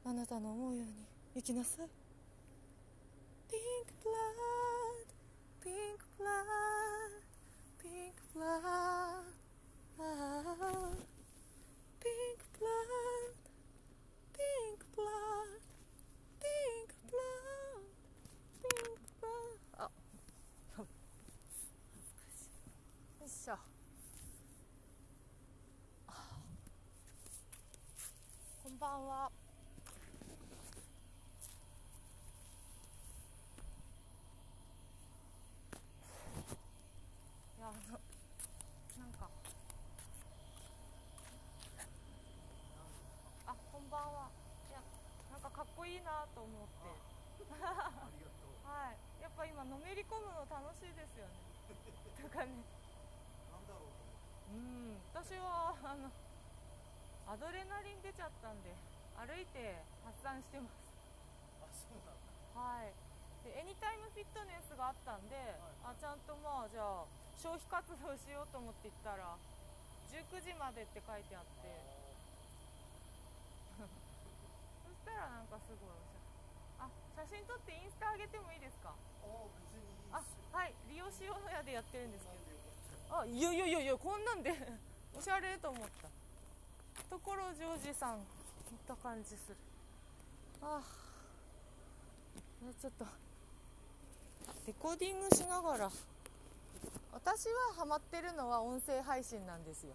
[0.06, 0.94] あなたの思うように。
[1.34, 1.88] 生きなさい。
[3.51, 5.09] Pink blood
[5.63, 7.13] Pink blood
[7.79, 9.35] Pink blood
[12.01, 13.37] Pink blood
[14.33, 15.61] Pink blood
[16.41, 17.91] Pink blood
[18.63, 19.91] Pink blood あ
[20.77, 20.95] 恥ず
[22.15, 23.59] かしいよいしょ
[28.63, 29.40] こんばんは。
[50.12, 51.40] 込むの楽しいですよね。
[52.20, 52.52] とかね。
[54.52, 56.12] うん、私は、あの。
[57.32, 58.76] アドレナリン出ちゃったんで
[59.16, 61.88] 歩いて発散してます。
[62.52, 62.92] はい
[63.48, 65.36] でエニタイムフィットネスがあったんで、
[65.82, 67.08] はい、あちゃんとまあじゃあ
[67.40, 69.38] 消費活動しようと思って行ったら
[70.12, 71.72] 19時までって書いてあって。
[74.84, 76.92] そしたらなんかすごいおしゃれ。
[76.92, 78.92] あ写真撮ってインスタ上げてもいいですか？
[78.92, 78.94] あ
[80.12, 82.32] あはい利用しようの屋でやってるんですけ
[83.10, 83.18] ど。
[83.18, 84.54] あいやいやいやいやこんなんで
[85.18, 86.10] おしゃれと思った。
[87.10, 88.20] 所ジョージさん
[88.72, 89.58] 見た感じする。
[90.62, 90.84] ああ
[92.80, 93.06] ちょっと
[94.68, 95.92] レコーディングしながら。
[97.14, 99.94] 私はハマってるのは音声配信なんですよ。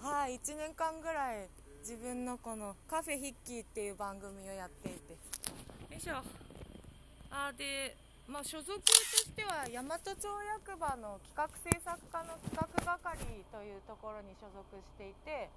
[0.00, 1.48] はい1年間ぐらい
[1.80, 5.12] 自分のこのカフェヒッキーっていう番組をやっていて。
[5.12, 5.18] よ
[5.98, 6.22] いしょ。
[7.30, 7.96] あで
[8.30, 12.62] まあ、所属としては大和町役場の企画制作課の企画
[13.02, 15.50] 係というところに所属していて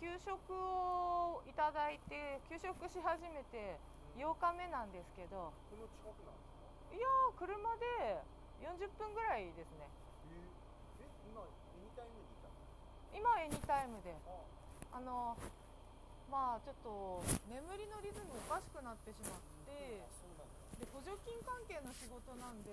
[0.00, 3.76] 給食をいただいて給食し始めて
[4.16, 5.52] 8日目なんですけど
[6.88, 7.04] いや
[7.36, 8.24] 車で
[8.64, 9.86] 40分ぐらいですね。
[13.12, 14.14] 今エニタイムで。
[14.90, 15.36] あの
[16.30, 20.02] まあちょっと眠りのリズムおかしくなってしまって
[20.78, 22.70] で補助金関係の仕事なんで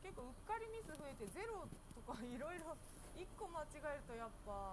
[0.00, 2.72] 結構うっかりミス増えてゼロとか いろいろ
[3.20, 4.72] 1個間違えるとやっぱ、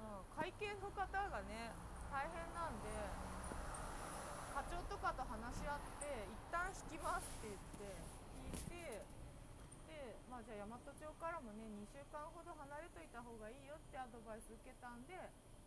[0.00, 1.76] うん、会計の方がね
[2.08, 2.88] 大変なんで
[4.54, 8.00] 課長とかと話し合って一旦引きますって言って
[8.38, 9.04] 聞いて
[9.90, 15.18] でまあじゃあ大和町からもね2週間ほど離れといた方がいいよってアドバイス受けたんで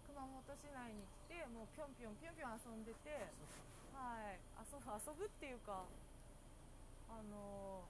[0.08, 3.30] 熊本市内に来てもうぴょんぴょんぴょんぴょん遊んでて
[3.92, 5.84] はい遊ぶ遊ぶっていうか
[7.10, 7.84] あの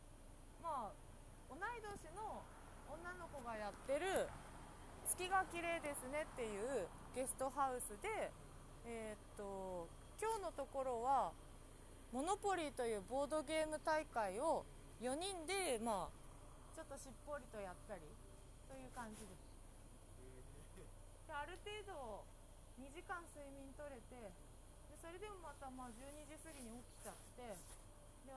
[0.61, 0.91] まあ
[1.49, 2.43] 同い年の
[2.89, 4.30] 女の子がやってる
[5.07, 8.32] 「月が綺麗ですね」っていうゲストハウスで
[8.86, 9.88] えー、っと
[10.22, 11.32] 今日のところは
[12.11, 14.65] モノポリーというボードゲーム大会を
[15.01, 18.01] 4人でまあちょっとしっぽりとやったり
[18.70, 19.47] という感じです。
[21.28, 22.24] である程度
[22.80, 27.57] 2時間睡眠取れてでそれでもまたまあ12時過ぎに起きちゃって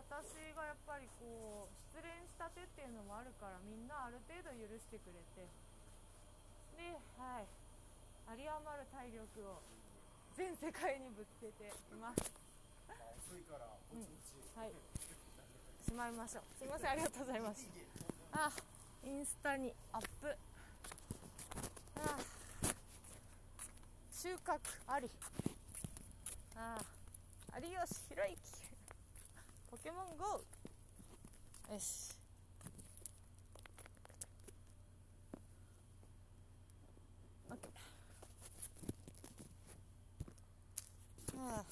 [0.00, 5.44] 私がやっぱりこう失恋したてっていうのもあるからみんなある程度許してくれて。
[6.80, 7.46] ではい。
[8.30, 9.60] 有り余る体力を
[10.36, 12.32] 全世界にぶつけています。
[13.28, 14.72] 遅いからぼちぼち、うん、はい。
[15.84, 16.44] しまいましょう。
[16.56, 17.66] すいませんありがとうございます。
[18.32, 18.50] あ
[19.04, 20.36] インスタにアップ。
[22.00, 22.16] あ
[24.12, 25.10] 収穫あり。
[26.56, 26.78] あ
[27.56, 28.59] 有吉弘行
[29.70, 30.24] ポケモン GO!
[31.72, 32.10] よし
[37.48, 41.64] オッケーはあ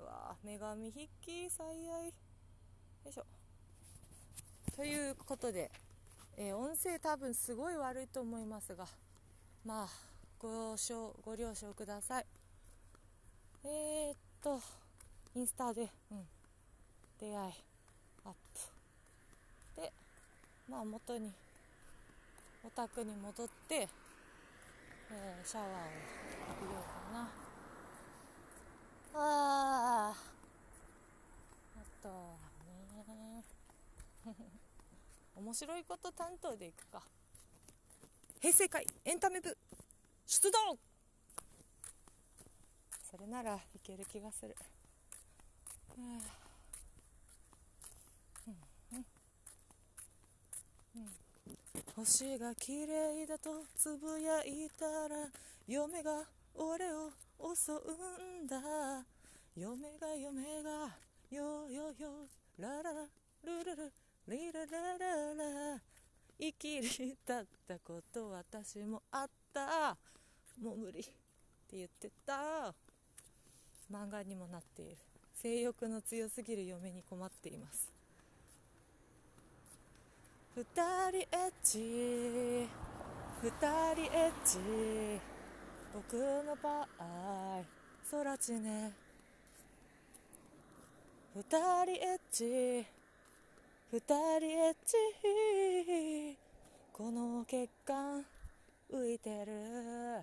[0.00, 2.12] うわ女神筆記最愛よ
[3.08, 3.24] いしょ
[4.74, 5.70] ということで、
[6.36, 8.88] えー、音声多分すごい悪いと思いますが
[9.64, 9.88] まあ
[10.40, 12.26] ご承ご了承ください。
[13.64, 14.60] えー、っと
[15.36, 16.41] インスタでうん。
[17.22, 17.36] 出会い
[18.24, 18.32] アッ
[19.76, 19.80] プ。
[19.80, 19.92] で
[20.68, 21.30] まあ元に
[22.64, 25.72] お宅に戻って、えー、シャワーを
[26.48, 27.30] 浴びようかな。
[29.14, 30.14] ああ
[31.76, 32.14] あとは
[32.66, 33.44] ね
[35.36, 37.04] 面白いこと担当でいくか。
[38.40, 39.56] 平成会エンタメ部
[40.26, 40.76] 出動。
[43.08, 44.56] それならいける気がする、
[45.90, 46.42] はあ
[51.96, 55.28] 星が綺麗だとつぶやいたら
[55.68, 56.22] 嫁が
[56.54, 57.10] 俺を
[57.54, 58.56] 襲うんだ。
[59.56, 60.88] 嫁が嫁が
[61.30, 62.26] よよよ
[62.58, 63.06] ラララ
[63.44, 63.92] ルルル
[64.28, 65.80] リララララ。
[66.40, 69.96] 生きりたったこと私もあった。
[70.62, 71.10] もう無理って
[71.72, 72.74] 言ってた。
[73.92, 74.96] 漫画にもなっている。
[75.34, 77.91] 性欲の強すぎる嫁に困っています。
[80.54, 80.62] 二
[81.10, 81.78] 人エッチ。
[83.40, 83.48] 二
[83.94, 84.58] 人エッチ。
[85.94, 86.12] 僕
[86.44, 87.62] の場合
[88.10, 88.92] 空知ね
[91.34, 92.86] 二人エッチ。
[93.90, 94.76] 二人エッ
[96.34, 96.38] チ。
[96.92, 98.22] この血管
[98.92, 100.22] 浮いてる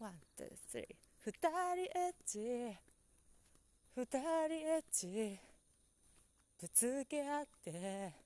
[0.00, 0.86] ワン、ツー、スリー
[1.20, 2.76] 二人エッチ。
[3.94, 5.38] 二人エッチ。
[6.60, 8.23] ぶつけ合って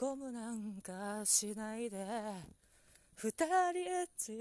[0.00, 1.98] ゴムなんかしないで。
[3.16, 4.32] 二人エッチ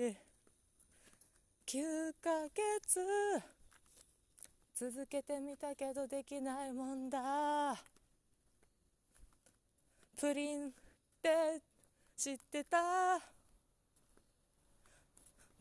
[1.68, 3.02] 9ヶ月。
[4.74, 7.76] 続けてみたけどできないもんだ。
[10.18, 10.72] プリンっ
[11.22, 11.62] て
[12.16, 13.20] 知ってた？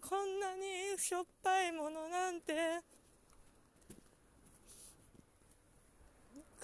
[0.00, 2.54] こんなにしょっぱいものなんて。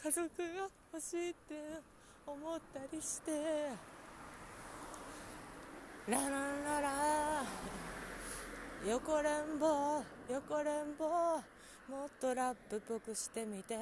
[0.01, 1.94] 家族が欲しいって。
[2.27, 3.33] 思ったりして。
[6.09, 7.45] ララララ。
[8.87, 11.09] 横連棒横連棒
[11.89, 13.77] もっとラップっぽくしてみて。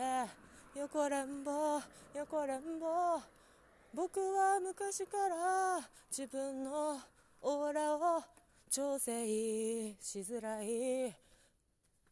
[0.75, 1.81] 横連棒
[2.15, 3.21] 横連棒
[3.95, 6.99] 僕は昔から自分の
[7.43, 8.23] オーラを
[8.71, 9.27] 調整
[10.01, 11.15] しづらい。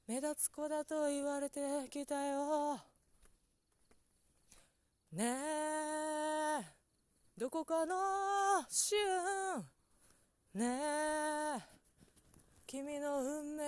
[0.07, 2.90] 目立つ子だと言われてきたよ。
[5.13, 6.65] ねえ、
[7.37, 7.97] どこかの
[8.69, 8.97] 瞬、
[10.55, 10.67] ね
[11.59, 11.61] え、
[12.65, 13.65] 君の運命、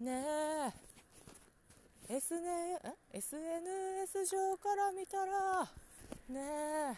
[0.00, 0.72] ね
[2.08, 2.40] え、SN
[3.12, 5.62] SNS 上から見たら、
[6.30, 6.40] ね
[6.94, 6.96] え、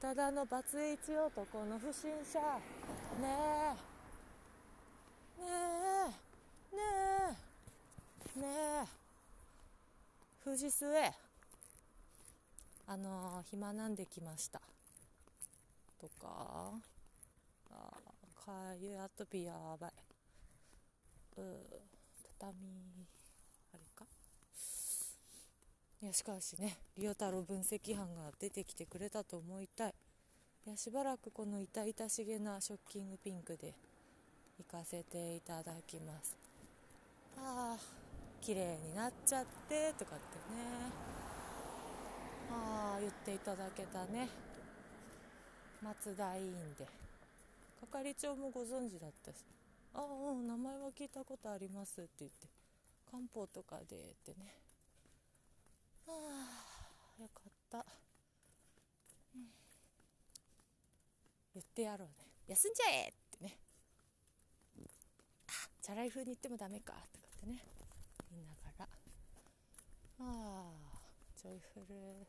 [0.00, 2.40] ただのバツイチ男の不審者、
[3.20, 3.76] ね
[5.38, 5.46] え、ね
[6.72, 6.82] え、ね
[8.36, 8.46] え、ね
[8.82, 9.05] え、
[10.54, 10.88] 士末
[12.86, 14.60] あのー、暇なんで来ました。
[15.98, 16.72] とか
[17.70, 17.90] あ
[18.44, 19.92] かゆいアトピーやばい。
[21.38, 21.42] う
[22.38, 22.54] 畳
[23.72, 24.04] あれか？
[26.02, 29.94] いやしかしねリオ太郎分析班が出てきてくれたと思いたい。
[30.66, 33.74] いやしばらくこの痛々しげなショッキングピンクで
[34.58, 36.36] 行かせていただきます。
[37.38, 38.05] ああ
[38.40, 40.62] 綺麗になっちゃってとかってね。
[42.50, 44.28] ああ言っていただけたね。
[45.82, 46.86] 松田委員で。
[47.80, 49.44] 係長もご存知だったし。
[49.94, 52.46] ああ名前は聞いたことありますって言って。
[53.10, 54.54] 漢方とかでってね。
[56.08, 56.12] あ
[57.18, 57.78] あよかった、
[59.34, 59.46] うん。
[61.54, 62.14] 言ってやろうね。
[62.48, 63.58] 休んじゃえってね。
[65.48, 65.52] あ
[65.82, 67.75] チャラい風に言ってもダメかとかってね
[68.36, 68.88] いながら。
[70.20, 70.98] ああ
[71.36, 72.26] ジョイフル。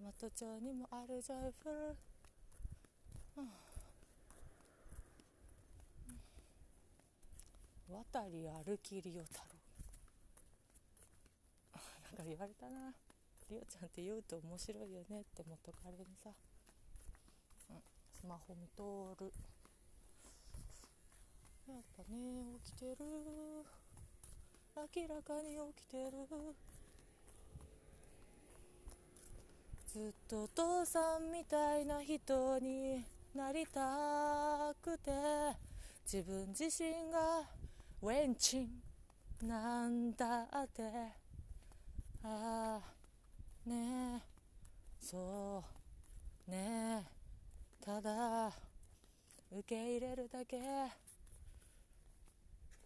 [0.00, 1.96] 大和町にもあるジョイフル、
[3.38, 3.48] うん
[7.90, 9.44] 渡り歩きリオ太郎
[11.72, 12.92] あなんか言われたな。
[13.50, 16.30] リオちゃんって言うと面白いよねって元彼にさ、
[17.70, 17.76] うん、
[18.12, 19.32] スマホ見とる。
[21.66, 23.04] やっぱね起きてる。
[24.94, 26.28] 明らかに起きてる。
[29.88, 35.10] ずっとお父さんみたいな人になりたくて。
[36.04, 37.42] 自分自身が
[38.00, 38.82] ウェンチン。
[39.42, 40.82] なんだって。
[42.22, 42.80] ああ
[43.68, 44.16] ね。
[44.16, 44.22] え
[45.00, 45.64] そ
[46.48, 47.04] うね。
[47.82, 48.52] えただ
[49.50, 50.60] 受け入れるだけ。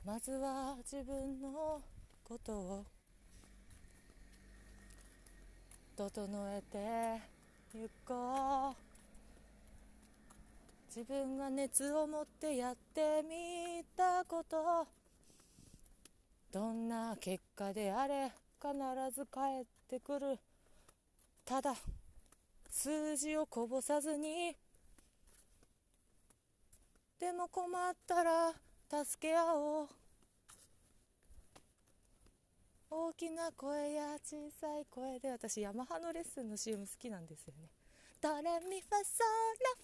[0.05, 1.81] まずは自分の
[2.25, 2.85] ことを
[5.97, 7.23] 整えて
[7.73, 8.93] ゆこう。
[10.89, 14.89] 自分が熱を持ってやってみたこと。
[16.51, 18.75] どんな結果であれ必
[19.15, 20.37] ず返ってくる。
[21.45, 21.75] ただ
[22.69, 24.57] 数字をこぼさずに。
[27.21, 28.53] でも困ったら
[28.93, 29.89] 助け合おう。
[32.91, 37.71] 大きな声や小さい声で私ヤマハのレッスンの CM 好きなんですよね。
[38.21, 39.25] ドレミファソ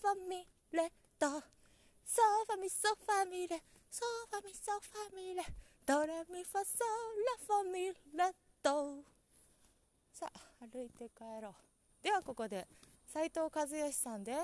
[0.05, 5.43] ラファミレドソファミソファミレソファミソファミレ
[5.87, 7.95] ドレミファソラファミレ
[8.63, 9.03] ド
[10.13, 12.05] さあ歩いて帰ろう。
[12.05, 12.69] ではここで
[13.07, 14.37] 斉藤和義さんで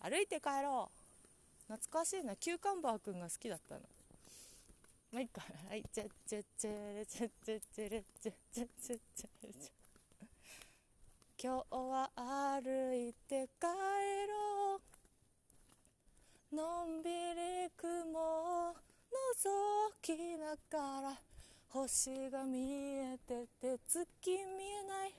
[0.00, 0.97] 歩いて帰ろう。
[1.68, 2.34] 懐かしいな。
[2.34, 3.82] キューカンバーくんが好きだったの。
[5.12, 5.40] もう一個。
[5.40, 5.84] はい。
[5.92, 9.78] チャチャチャレチャチャチャレチャチャチャチャレチャ
[11.40, 13.66] 今日は歩いて帰
[14.28, 14.80] ろ
[16.52, 16.56] う。
[16.56, 18.76] のんびり雲を覗
[20.00, 21.20] きながら
[21.68, 25.14] 星が見えてて月見えない。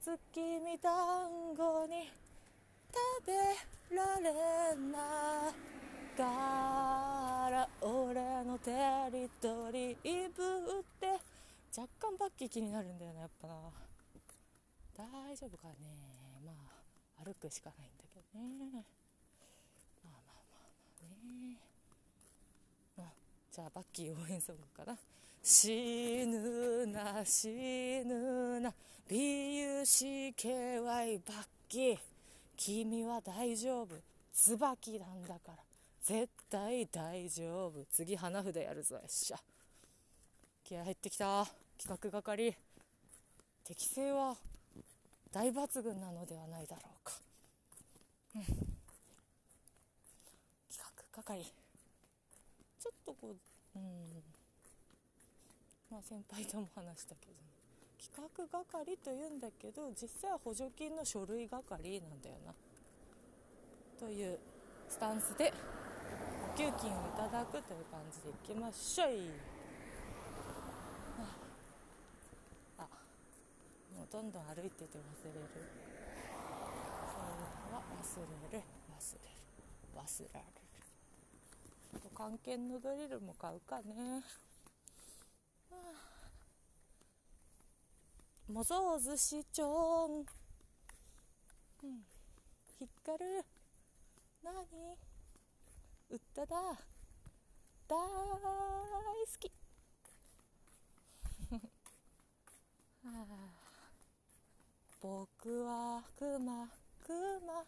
[0.00, 2.10] 月見団子に
[2.92, 3.32] 食べ
[3.94, 4.32] られ
[4.90, 4.98] な
[6.16, 6.24] が
[7.50, 8.72] ら俺のテ
[9.12, 11.20] リトリーぶって
[11.76, 13.54] 若干バッキー気になるんだよなやっぱな。
[14.96, 15.74] 大丈夫かね。
[16.44, 16.54] まあ
[17.24, 18.84] 歩くしかないんだけどね。
[20.04, 20.60] まあまあまあま
[21.00, 21.06] あね。
[22.98, 23.00] あ
[23.50, 24.96] じゃあバッキー応援ソングかな。
[25.42, 28.72] 死ぬな死ぬな。
[29.08, 31.98] BUCKY バッキー。
[32.64, 33.88] 君は大丈夫。
[34.32, 35.54] 椿なんだから。
[36.00, 37.84] 絶対大丈夫。
[37.90, 39.38] 次花札やるぞよっしゃ。
[40.62, 41.44] 気合入ってきた。
[41.76, 42.56] 企画係。
[43.64, 44.36] 適性は
[45.32, 47.14] 大抜群なのではないだろうか、
[48.36, 48.54] うん、企
[50.78, 51.42] 画係。
[51.42, 53.34] ちょっとこ
[53.74, 54.22] ううん。
[55.90, 57.32] まあ先輩とも話したけど。
[57.32, 57.51] ね
[58.02, 62.52] 企画係というんだけど実際は補助金の書類係なんだよな。
[63.98, 64.38] という
[64.88, 65.52] スタンスで
[66.52, 69.30] お給金をいただくという感じでいきましょい。
[72.76, 72.82] あ
[73.96, 75.48] もうどんどん歩いてて忘れる。
[77.06, 77.38] そういう
[77.70, 78.64] のは忘れる。
[78.90, 79.30] 忘れる。
[79.94, 80.52] 忘れられる。
[81.94, 84.24] あと関係のドリルも買うかね。
[88.52, 89.64] 模造寿司町
[91.82, 92.04] うん。
[92.78, 93.46] 光る。
[94.44, 94.54] 何
[96.10, 96.56] 売っただ。
[97.88, 98.04] 大好
[99.40, 99.50] き。
[101.50, 101.60] は
[103.08, 103.26] あ
[105.00, 106.68] 僕はクマ
[107.02, 107.64] クマ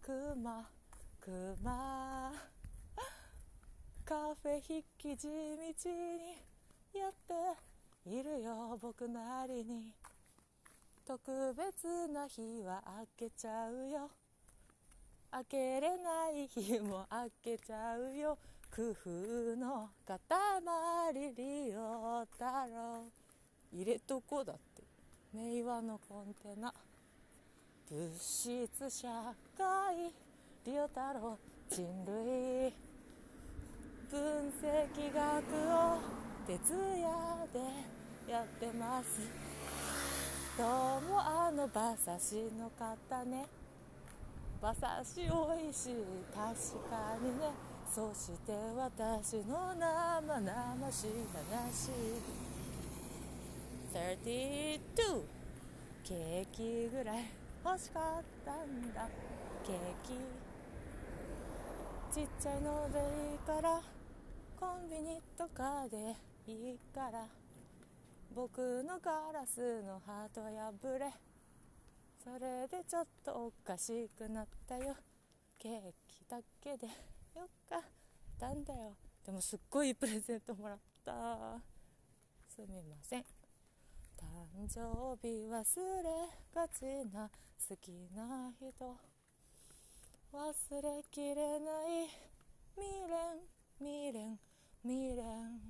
[0.00, 0.70] クマ
[1.20, 2.32] クマ
[4.04, 6.36] カフェ引き地道に
[6.94, 9.92] やっているよ僕なりに。
[11.10, 12.80] 特別な日は
[13.18, 14.08] 開けちゃうよ。
[15.32, 18.38] 開けれない日も開けちゃうよ。
[18.72, 20.20] 工夫の塊
[21.36, 23.10] リオ太郎。
[23.72, 24.84] 入れとこだって。
[25.34, 26.72] 名和のコンテナ。
[27.90, 29.08] 物質社
[29.58, 30.14] 会。
[30.64, 31.36] リオ太郎。
[31.70, 32.72] 人類。
[34.08, 35.24] 分析学
[35.74, 35.98] を
[36.46, 36.54] 徹
[37.00, 37.08] 夜
[37.52, 39.39] でやってます。
[40.58, 40.66] どう
[41.10, 43.46] もあの馬刺しの方ね。
[44.60, 45.94] 馬刺し美味しい。
[46.34, 46.44] 確
[46.90, 47.50] かにね。
[47.88, 51.90] そして私の生々しい話。
[53.92, 54.80] 32
[56.04, 57.24] ケーキぐらい
[57.64, 59.08] 欲しかったんだ。
[59.64, 60.14] ケーキ。
[62.14, 63.80] ちっちゃいのでいいから。
[64.58, 66.16] コンビニとかで
[66.46, 67.39] いいから。
[68.32, 71.10] 僕のガラスのハート破れ
[72.22, 74.94] それでちょっとおかしくなったよ。
[75.58, 76.86] ケーキだけで
[77.34, 77.80] よかっ
[78.38, 78.96] たんだよ。
[79.24, 81.60] でもすっごいいいプレゼントもらった。
[82.48, 83.24] すみません。
[84.18, 86.12] 誕生日忘れ
[86.54, 86.82] がち
[87.12, 87.30] な
[87.68, 88.96] 好きな人。
[90.32, 92.08] 忘れきれない。
[92.76, 93.40] 未練
[93.78, 94.38] 未練
[94.82, 95.60] 未練。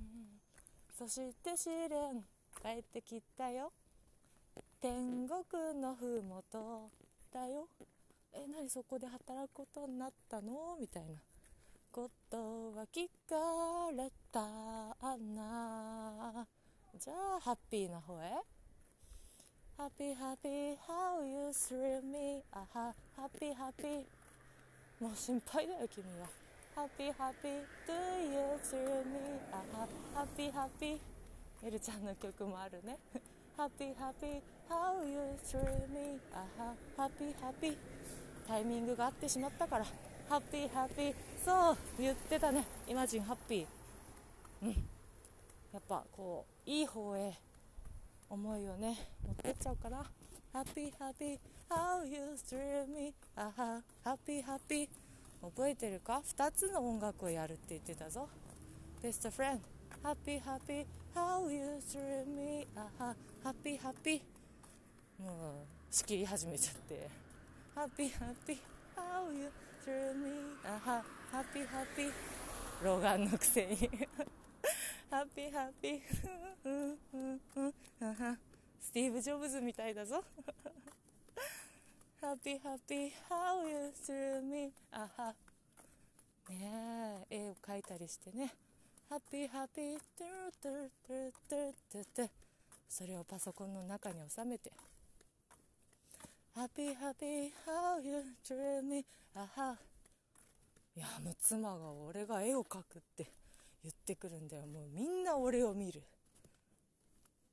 [0.97, 2.23] そして試練。
[2.61, 3.71] 帰ってきたよ
[4.79, 6.91] 天国のふもと
[7.33, 7.67] だよ
[8.33, 11.21] え何そこで働くことになったのみたいな
[11.91, 14.39] ことは聞かれた
[15.35, 16.45] な
[16.99, 18.29] じゃあハッピーな方へ
[19.77, 24.05] Happy happy how you thrill me あは Happy happy
[24.99, 26.27] もう心配だよ君は
[26.75, 27.93] Happy happy do
[28.31, 31.10] you thrill me あは Happy happy
[31.63, 32.97] エルちゃんの曲もあるね。
[33.57, 36.19] Happy happy how you thrill me?
[36.33, 37.77] あは Happy happy.
[38.47, 39.85] タイミングが合ってしまったから。
[40.27, 41.13] ハッピーハッピー
[41.45, 42.65] そう言ってたね。
[42.87, 43.65] イマジンハッピー
[44.63, 44.69] うん。
[44.69, 44.75] や
[45.77, 47.33] っぱこういい方へ
[48.29, 50.03] 思いをね持ってっちゃうかな。
[50.53, 51.37] Happy happy
[51.69, 53.13] how you thrill me?
[53.35, 54.89] あは Happy happy.
[55.43, 58.27] 覚えてるか？2つの音楽をやるって言ってたぞ。
[59.03, 59.59] Best friend.
[60.03, 64.21] Happy happy how you thrill me あは Happy happy
[65.19, 67.09] もう仕切り始めちゃって
[67.75, 68.57] Happy happy
[68.95, 69.49] how you
[69.85, 70.31] thrill me
[70.63, 72.11] あは Happy happy
[72.83, 73.77] 老眼のくせに
[75.11, 76.01] Happy happy
[78.79, 80.23] スティーブ・ジョブズみたいだぞ
[82.21, 85.33] Happy happy how you thrill me あは
[86.49, 88.53] ねえ絵を描いたりしてね
[89.11, 92.29] Happy happy トゥルトゥルトゥルトゥルトゥルトゥ
[92.87, 94.71] それをパソコンの中に収めて。
[96.55, 99.05] Happy happy how you thrill me
[99.35, 99.75] あは
[100.95, 103.27] いやもう妻が俺が絵を描くって
[103.83, 104.65] 言ってくるんだよ。
[104.65, 106.01] もうみんな俺を見る。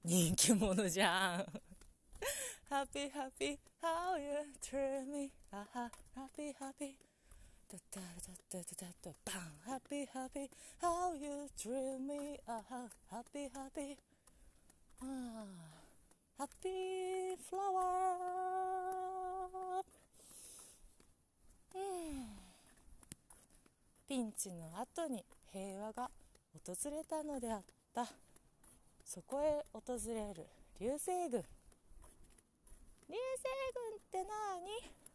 [0.04, 1.46] 人気者じゃん。
[2.70, 4.30] Happy happy how you
[4.62, 7.07] thrill me あは Happy happy
[7.70, 10.48] ダダダダダダダバン Happy happy
[10.80, 13.98] how you thrill me あは Happy happy
[15.02, 15.04] あ
[16.38, 18.38] あ Happy flower
[24.08, 25.22] ピンチの後に
[25.52, 26.10] 平和が
[26.66, 27.62] 訪れたのであっ
[27.94, 28.06] た
[29.04, 30.46] そこへ訪れる
[30.80, 31.42] 流星群
[33.10, 35.07] 流星群って何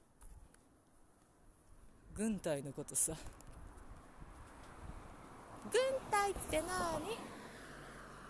[2.15, 3.13] 軍隊のことさ。
[5.71, 5.81] 軍
[6.11, 7.17] 隊って何？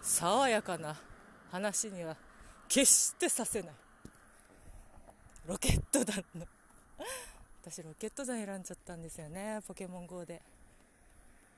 [0.01, 0.95] 爽やかな
[1.51, 2.15] 話には
[2.67, 3.71] 決してさせない。
[5.45, 6.45] ロケット団の。
[7.61, 10.41] 私ロケット団選んじゃったんですよねポケモン GO で。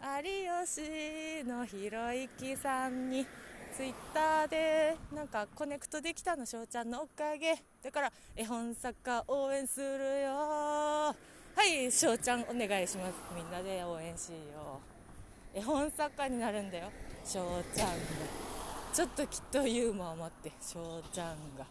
[0.02, 3.26] 有吉のひろゆきさんに。
[3.76, 7.56] ツイッターでなんかコネクトできたの翔ちゃんのおかげ。
[7.84, 11.14] だから絵本作家応援するよ
[11.56, 13.14] はい翔ちゃんお願いします。
[13.36, 14.80] みんなで応援しよ
[15.56, 15.58] う。
[15.58, 16.92] 絵本作家になるんだよ。
[17.24, 17.96] 翔ちゃんが。
[18.94, 21.66] ちょっときっとユーモア持って翔ちゃんが。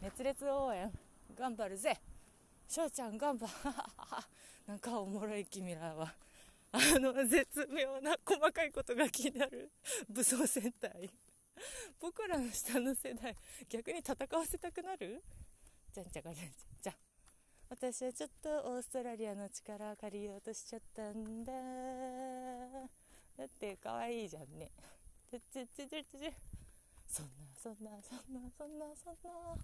[0.00, 0.90] 熱烈応援
[1.38, 1.96] 頑張るぜ。
[2.68, 3.46] 翔ちゃん頑張
[4.66, 6.14] なんかおもろい君らは。
[6.72, 9.70] あの絶妙な細かいことが気になる。
[10.08, 11.10] 武装戦隊。
[12.00, 13.36] 僕らの下の世代
[13.68, 15.22] 逆に戦わせたくなる？
[15.92, 17.11] じゃんじゃがじゃんじゃん。
[17.72, 21.52] 私はちょっとオーストラリアの力を借りようとしちゃったんだ。
[23.38, 24.70] だって可愛いじゃんね。
[25.30, 26.04] ちょちちちち
[27.08, 29.56] そんなそんなそんなそんなそんな。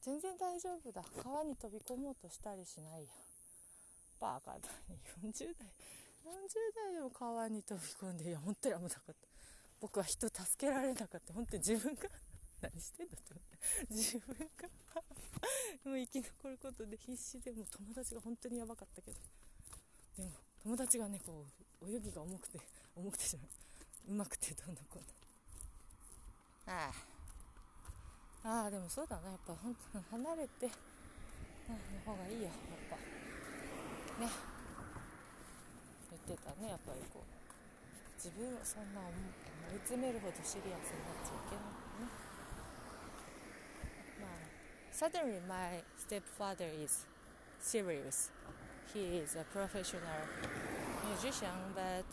[0.00, 1.00] 全然大丈夫だ。
[1.22, 3.08] 川に飛び込もうとしたりしないよ。
[4.18, 4.58] バカだ
[4.88, 4.98] ね。
[5.22, 5.68] 40代。
[6.26, 6.34] 40
[6.74, 9.14] 代でも川に飛び込んでいや本当に危なかった。
[9.80, 11.32] 僕は人助けられなかった。
[11.32, 12.00] 本当に自分が
[12.62, 13.94] 何してんだと思って。
[13.94, 14.68] 自分が
[15.84, 19.18] もう生き残ることで必死でもう友達が本当にやばかったけど。
[20.16, 20.30] でも
[20.62, 21.46] 友達がねこ
[21.80, 22.60] う泳ぎが重くて
[22.94, 23.50] 重くてじゃない。
[24.08, 24.98] うまくてどうのこう。
[24.98, 25.04] の
[26.66, 26.92] あ
[28.44, 29.30] ああでもそうだな。
[29.30, 32.44] やっぱ本当離れての方がいいよ。
[32.44, 32.52] やっ
[32.90, 32.96] ぱ。
[32.96, 34.30] ね。
[36.10, 36.68] 言ってたね。
[36.68, 37.42] やっぱりこう。
[38.22, 42.31] 自分をそんな思い詰めるほどシリアスになっちゃいけないね。
[45.02, 47.06] suddenly my stepfather is
[47.58, 48.30] serious.
[48.94, 50.22] He is a professional
[51.08, 52.06] musician, but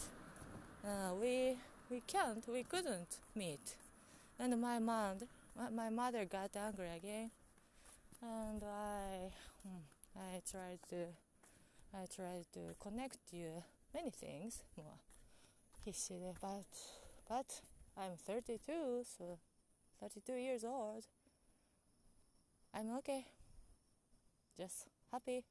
[0.90, 1.58] uh, we
[1.92, 3.76] we can't, we couldn't meet.
[4.40, 5.18] And my mom,
[5.72, 7.30] my mother got angry again,
[8.24, 9.30] and I
[9.62, 9.86] hmm,
[10.18, 11.02] I tried to
[11.94, 13.52] I tried to connect you
[13.94, 15.00] many things more.
[15.86, 16.66] He said, but
[17.28, 17.62] but
[17.96, 19.38] I'm 32, so
[20.02, 21.06] 32 years old.
[22.73, 23.27] I'm okay
[24.59, 25.45] just happy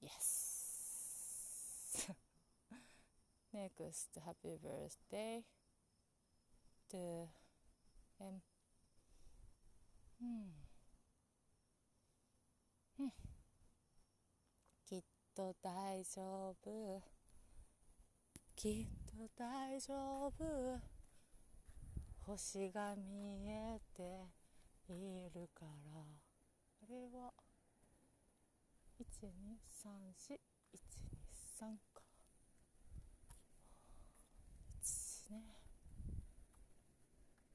[0.00, 0.52] yes
[3.52, 5.44] next happy birthday
[6.90, 7.28] to
[8.20, 8.42] M
[10.22, 10.52] うん、
[13.00, 13.12] うん、
[14.86, 15.02] きっ
[15.34, 17.02] と大丈夫
[18.54, 20.95] きっと大丈夫
[22.27, 24.27] 星が見えて
[24.89, 25.69] いるから。
[26.83, 27.31] あれは。
[28.99, 32.03] 1234123か。
[34.83, 35.55] 1ね。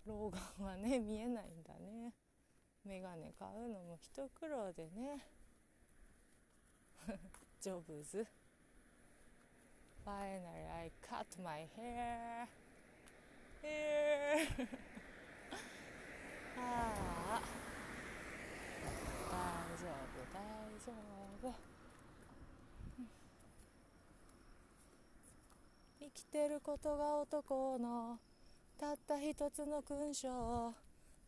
[0.06, 2.14] 老眼はね見えないんだね。
[2.86, 5.26] メガネ買うのも一苦労でね。
[7.60, 8.26] ジョブズ。
[10.06, 12.61] Finally I cut my hair.
[13.62, 14.68] Hair
[16.58, 17.42] ああ。
[19.30, 19.42] 大
[19.78, 20.36] 丈夫大
[20.84, 20.92] 丈
[21.42, 21.54] 夫、
[26.00, 28.18] 生きてることが男の
[28.78, 30.74] たった一つの勲章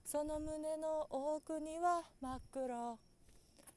[0.04, 2.98] その胸の奥には真っ黒。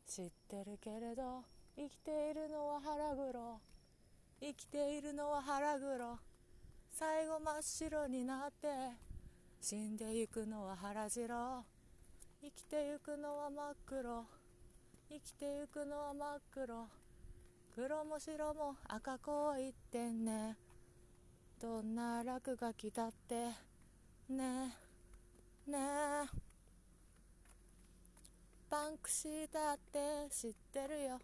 [0.07, 1.43] 知ってるけれど
[1.75, 3.59] 生きているのは腹黒。
[4.41, 6.19] 生きているのは腹黒。
[6.99, 8.67] 最後真っ白になって
[9.61, 11.63] 死んでゆくのは腹白。
[12.41, 14.25] 生きてゆくのは真っ黒。
[15.07, 16.87] 生きてゆくのは真っ黒。
[17.75, 20.57] 黒も白も赤こう言ってんね。
[21.61, 23.35] どんな落書きだって
[24.27, 24.75] ね。
[25.67, 25.77] えね。
[25.77, 26.27] え
[28.71, 29.99] バンクシーだって
[30.31, 31.19] 知ってるよ。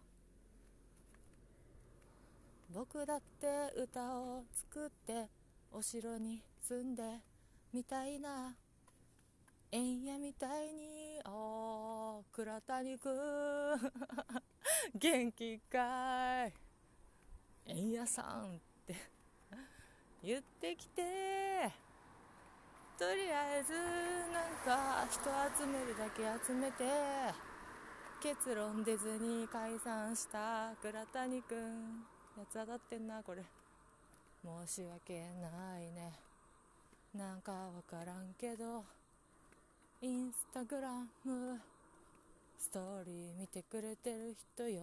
[2.72, 5.43] 僕だって歌を作って
[5.76, 7.02] お城に住んで
[7.72, 8.54] みたいな。
[9.72, 13.12] 円屋みたいにおー倉谷くん
[14.94, 16.52] 元気かい。
[17.66, 18.94] 円屋さんって。
[20.22, 21.02] 言ってきて。
[22.96, 23.72] とりあえず
[24.32, 25.24] なんか人
[25.60, 26.84] 集めるだけ集めて。
[28.22, 32.04] 結論出ずに解散した倉谷くん
[32.38, 33.42] やつ当たってんなこれ。
[34.44, 36.12] 申し訳ないね。
[37.14, 38.84] なんかわからんけど
[40.02, 40.90] インスタグラ
[41.24, 41.58] ム
[42.58, 44.74] ストーリー見てくれてる人47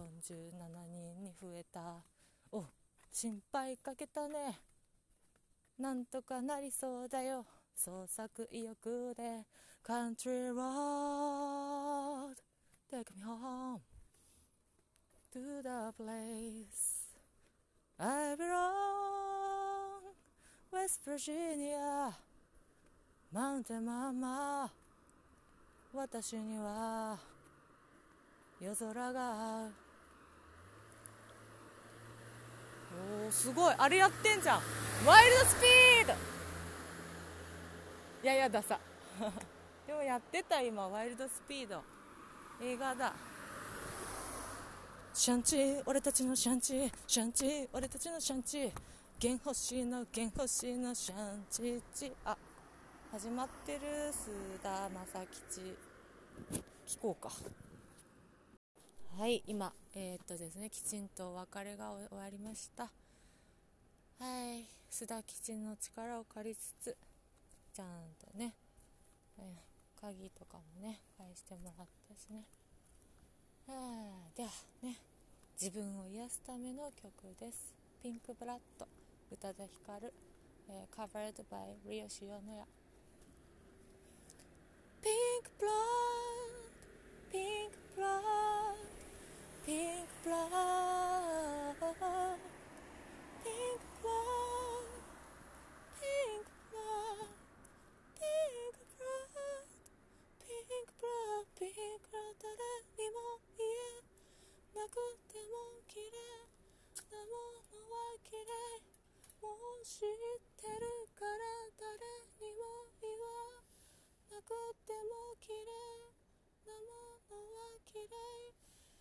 [0.90, 2.02] 人に増えた。
[2.50, 2.64] お
[3.12, 4.58] 心配かけたね。
[5.78, 7.46] なんとかなりそうだよ。
[7.76, 9.44] 創作意欲で。
[9.84, 12.36] Country Road
[12.90, 13.80] Take me home
[15.32, 17.08] to the place
[17.98, 19.41] I belong
[20.72, 22.12] West Virginia.
[23.30, 24.70] Mountain Mama
[25.92, 27.18] 私には
[28.58, 29.72] 夜空が合う
[33.26, 33.74] おーすごい。
[33.76, 34.60] あれやってんじゃん。
[35.06, 36.12] ワイルドスピード
[38.22, 38.78] いやいやださ。
[39.86, 40.88] でもやってた今。
[40.88, 41.82] ワイルドスピード
[42.62, 43.12] 映画だ。
[45.12, 46.92] シャンチー俺たちのシャンチー。
[47.06, 48.72] シャンチー俺たちのシャンチー。
[49.22, 52.36] 弦星の弦星のシャンチチあ
[53.12, 53.78] 始まってる
[54.10, 55.60] 須田正吉
[56.88, 57.30] 聞こうか。
[59.16, 62.82] はい今えー、っとですねきちんとお別れが終わりました。
[62.82, 62.90] は
[64.56, 66.96] い須田吉の力を借りつつ
[67.72, 67.86] ちゃん
[68.20, 68.54] とね、
[69.38, 72.42] えー、鍵とかもね返してもらったしね。
[73.68, 74.48] はあでは
[74.82, 74.96] ね
[75.54, 77.72] 自分を癒すための曲です。
[78.02, 79.01] ピンクブラッド。
[79.32, 80.12] 宇多田ヒカル、
[80.68, 82.66] えー、Covered by リオシオノヤ
[85.00, 85.72] Pink blood,
[87.32, 88.76] pink blood,
[89.64, 92.44] pink blood, pink blood,
[93.40, 95.00] pink blood,
[95.96, 97.32] pink blood,
[100.44, 102.52] pink blood, pink blood 誰
[103.00, 103.96] にも言え
[104.76, 104.92] なく
[105.24, 106.20] ても綺麗
[107.10, 108.91] なものは綺麗
[109.48, 110.10] う知っ
[110.54, 110.86] てる
[111.18, 111.42] から
[111.74, 111.98] 誰
[112.38, 113.58] にも言わ
[114.30, 114.54] なく
[114.86, 115.66] ても綺麗
[116.66, 118.14] なものは綺麗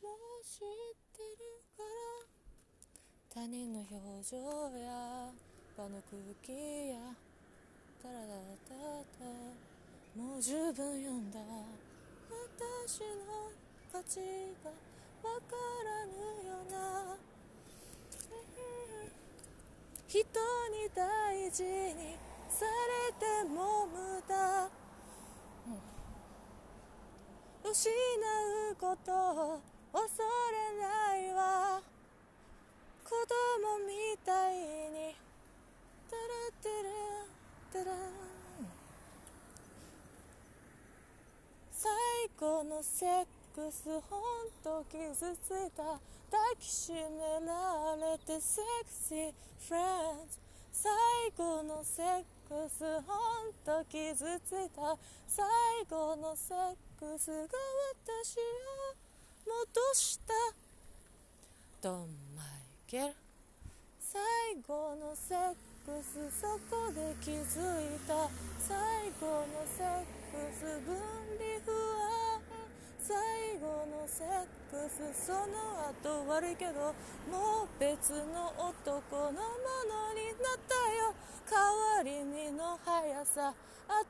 [0.01, 1.85] もう知ってるから。
[3.30, 3.95] 他人の表
[4.31, 4.38] 情
[4.81, 5.30] や
[5.77, 6.51] 場の空気
[6.89, 7.15] や
[8.01, 9.30] タラタラタタ
[10.19, 11.39] もう十分読んだ。
[12.30, 13.53] 私の
[13.91, 14.19] 価値
[14.63, 14.72] が
[15.23, 15.55] わか
[15.85, 16.11] らぬ
[16.49, 17.30] よな。
[20.11, 20.27] 人に
[20.93, 22.17] 大事に
[22.49, 24.69] されても無駄、
[27.63, 29.61] 失うことを
[29.93, 30.21] 恐
[30.51, 31.81] れないわ。
[33.05, 35.15] 子供みたいに
[36.09, 36.21] タラ
[36.61, 37.95] タラタラ
[41.71, 41.89] 最
[42.38, 45.99] 後のセックスほんと傷ついた抱
[46.60, 46.98] きしめ
[47.45, 49.34] られてセクシー
[49.68, 50.40] フレンズ
[50.72, 50.91] 最
[51.38, 53.14] 後のセックスほ
[53.44, 54.98] んと傷ついた
[55.28, 55.45] 最
[55.90, 57.48] 後のセックスが
[58.07, 58.95] 私を
[59.45, 60.34] 戻した
[61.82, 62.48] ドンマイ
[62.88, 63.14] ケル
[63.99, 64.22] 最
[64.65, 65.56] 後のセッ
[65.86, 68.30] クスそこで気づいた
[68.60, 70.95] 最後のセックス分
[71.38, 72.30] 離不安
[73.02, 74.28] 最後のセッ
[74.69, 76.94] クスその後悪いけど
[77.32, 81.14] もう別の男のものになったよ。
[81.49, 83.53] 変わり身の速さ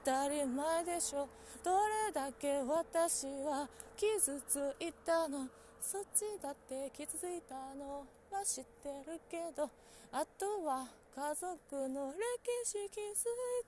[0.05, 1.27] 当たり前でしょ。
[1.63, 5.47] どれだけ私は傷ついたの。
[5.81, 8.05] そっちだって傷ついたの。
[8.31, 9.69] は知ってるけど。
[10.11, 12.17] あとは家族の歴
[12.65, 13.65] 史気づい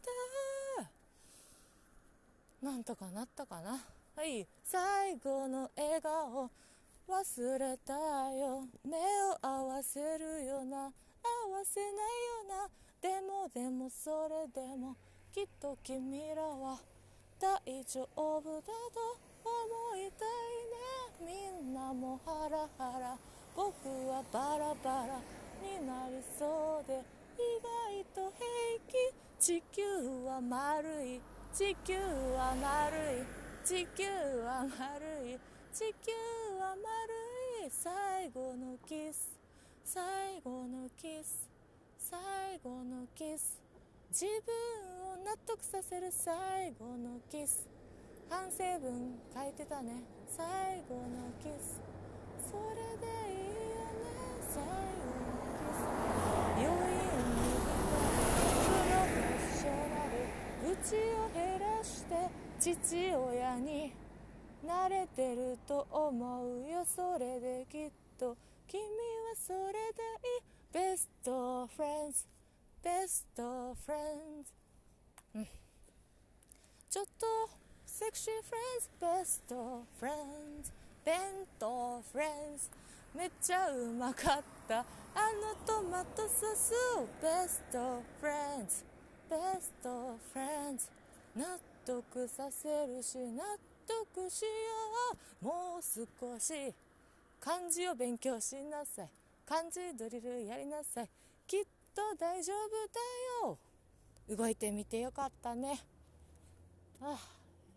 [2.62, 2.68] た。
[2.68, 3.80] なんとかなったかな。
[4.16, 4.48] はい。
[4.64, 6.50] 最後の笑顔。
[7.08, 8.68] 忘れたよ。
[8.86, 10.92] 目を合わせるよな合わ
[11.66, 11.88] せな。
[11.88, 12.70] いよな
[13.02, 14.96] でもでもそれでも
[15.34, 16.80] きっと君らは
[17.40, 19.02] 大丈夫だと
[19.44, 21.60] 思いたいね。
[21.60, 23.18] みんなもハラハラ
[23.56, 25.20] 僕はバラバラ。
[25.62, 27.02] になりそうで。
[27.38, 29.14] 意外と平気。
[29.40, 29.82] 地球
[30.26, 31.22] は丸い。
[31.54, 33.43] 地球は丸い。
[33.64, 34.04] 地球
[34.44, 35.40] は丸い。
[35.72, 36.12] 地球
[36.60, 36.84] は丸
[37.66, 37.72] い。
[37.72, 39.40] 最後のキス。
[39.86, 41.48] 最後のキス。
[41.98, 43.62] 最後のキス。
[44.12, 44.54] 自分
[45.14, 47.66] を納得させる最後のキス。
[48.30, 50.04] 反省文書いてたね。
[50.28, 51.80] 最後のキス。
[52.52, 54.12] それでいいよね。
[54.52, 55.88] 最後のキス。
[56.60, 56.68] 余韻
[57.32, 57.48] に
[58.60, 60.28] プロフェッショナル
[60.68, 63.92] 愚痴を減らして父親に
[64.66, 66.86] 慣れてると思うよ。
[66.86, 68.88] それできっと君は
[69.36, 69.78] それで
[70.80, 70.94] いい。
[70.94, 74.54] Best friends。Best friends。
[75.36, 75.48] うん。
[76.90, 77.28] ちょっと
[77.86, 80.72] セクシー friends。Best friends。
[81.04, 81.20] 弁
[81.60, 82.70] 当 friends。
[83.14, 84.80] めっちゃうまかった。
[84.80, 86.72] あのトマトソース
[87.22, 90.88] best friends。Best friends。
[91.86, 93.44] 得させるし納
[93.88, 94.48] 得しよ
[95.42, 95.46] う。
[95.46, 96.74] もう少し
[97.40, 99.10] 漢字を勉強しなさい。
[99.46, 101.10] 漢字ドリルやりなさい。
[101.46, 102.70] きっと大丈夫
[103.48, 103.58] だよ。
[104.38, 105.80] 動いてみてよかったね。
[107.02, 107.18] あ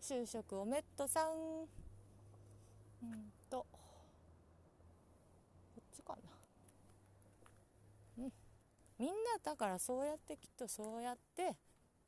[0.00, 1.32] 就職おめっとさん。
[1.32, 3.58] うんと。
[3.58, 3.66] こ
[5.80, 6.16] っちか
[8.18, 8.24] な。
[8.24, 8.32] うん。
[8.98, 11.56] みんなだからそうやってきっとそうやって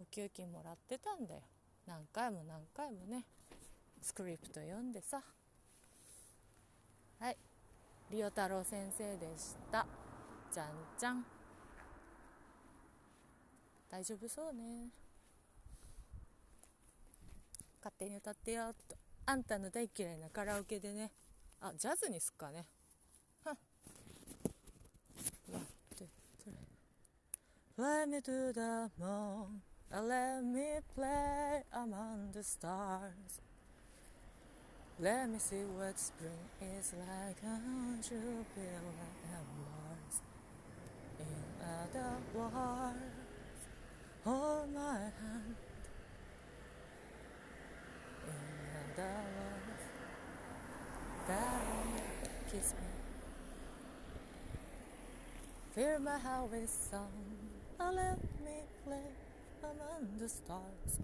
[0.00, 1.40] お給金もらってたんだよ。
[1.88, 3.24] 何回も何回もね
[4.02, 5.22] スクリプト読んでさ。
[7.18, 7.36] はい。
[8.10, 9.86] リオ太郎先生でした。
[10.52, 10.66] じゃん
[10.98, 11.24] じゃん。
[13.90, 14.90] 大丈夫そうね。
[17.80, 18.94] 勝手に歌ってよっと。
[19.24, 21.10] あんたの大嫌いなカラオケでね。
[21.60, 22.66] あジャズにすっかね。
[23.44, 23.56] はっ
[25.50, 25.66] One,
[25.96, 26.06] two,
[26.44, 26.52] three.
[27.76, 33.40] Fly me to the moon let me play among the stars.
[35.00, 36.30] Let me see what spring
[36.78, 38.82] is like on Jupiter
[39.32, 40.20] and Mars.
[41.18, 41.26] In
[41.62, 43.62] other words,
[44.24, 45.54] hold my hand.
[48.26, 49.84] In other words,
[51.28, 52.02] darling,
[52.50, 52.88] kiss me.
[55.74, 57.08] Fill my heart with song.
[57.78, 59.27] Let me play
[59.62, 61.00] among the stars.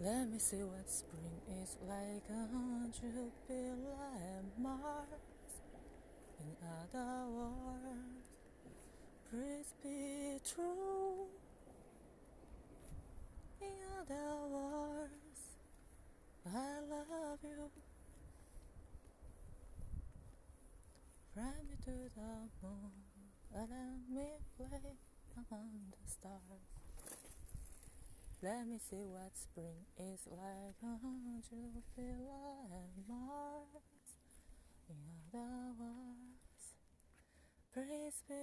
[0.00, 2.28] Let me see what spring is like.
[2.30, 3.76] On Jupiter
[4.16, 5.08] and Mars.
[6.40, 8.24] In other words,
[9.30, 11.26] please be true.
[13.62, 15.40] In other words,
[16.46, 17.70] I love you.
[21.32, 22.32] Fly me to the
[22.62, 22.92] moon.
[23.56, 24.98] And let me play
[25.36, 26.73] among the stars
[28.44, 32.12] Let me see what spring is like on Jupiter
[32.68, 34.20] and Mars
[34.86, 35.00] In
[35.32, 36.76] other words
[37.72, 38.34] Please be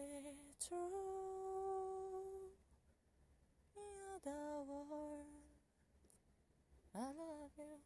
[0.57, 0.89] true
[3.77, 5.29] In other words
[6.95, 7.77] I love you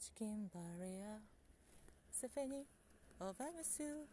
[0.00, 1.18] チキンバリア
[2.10, 2.66] セフェニ
[3.20, 4.08] Oh I miss you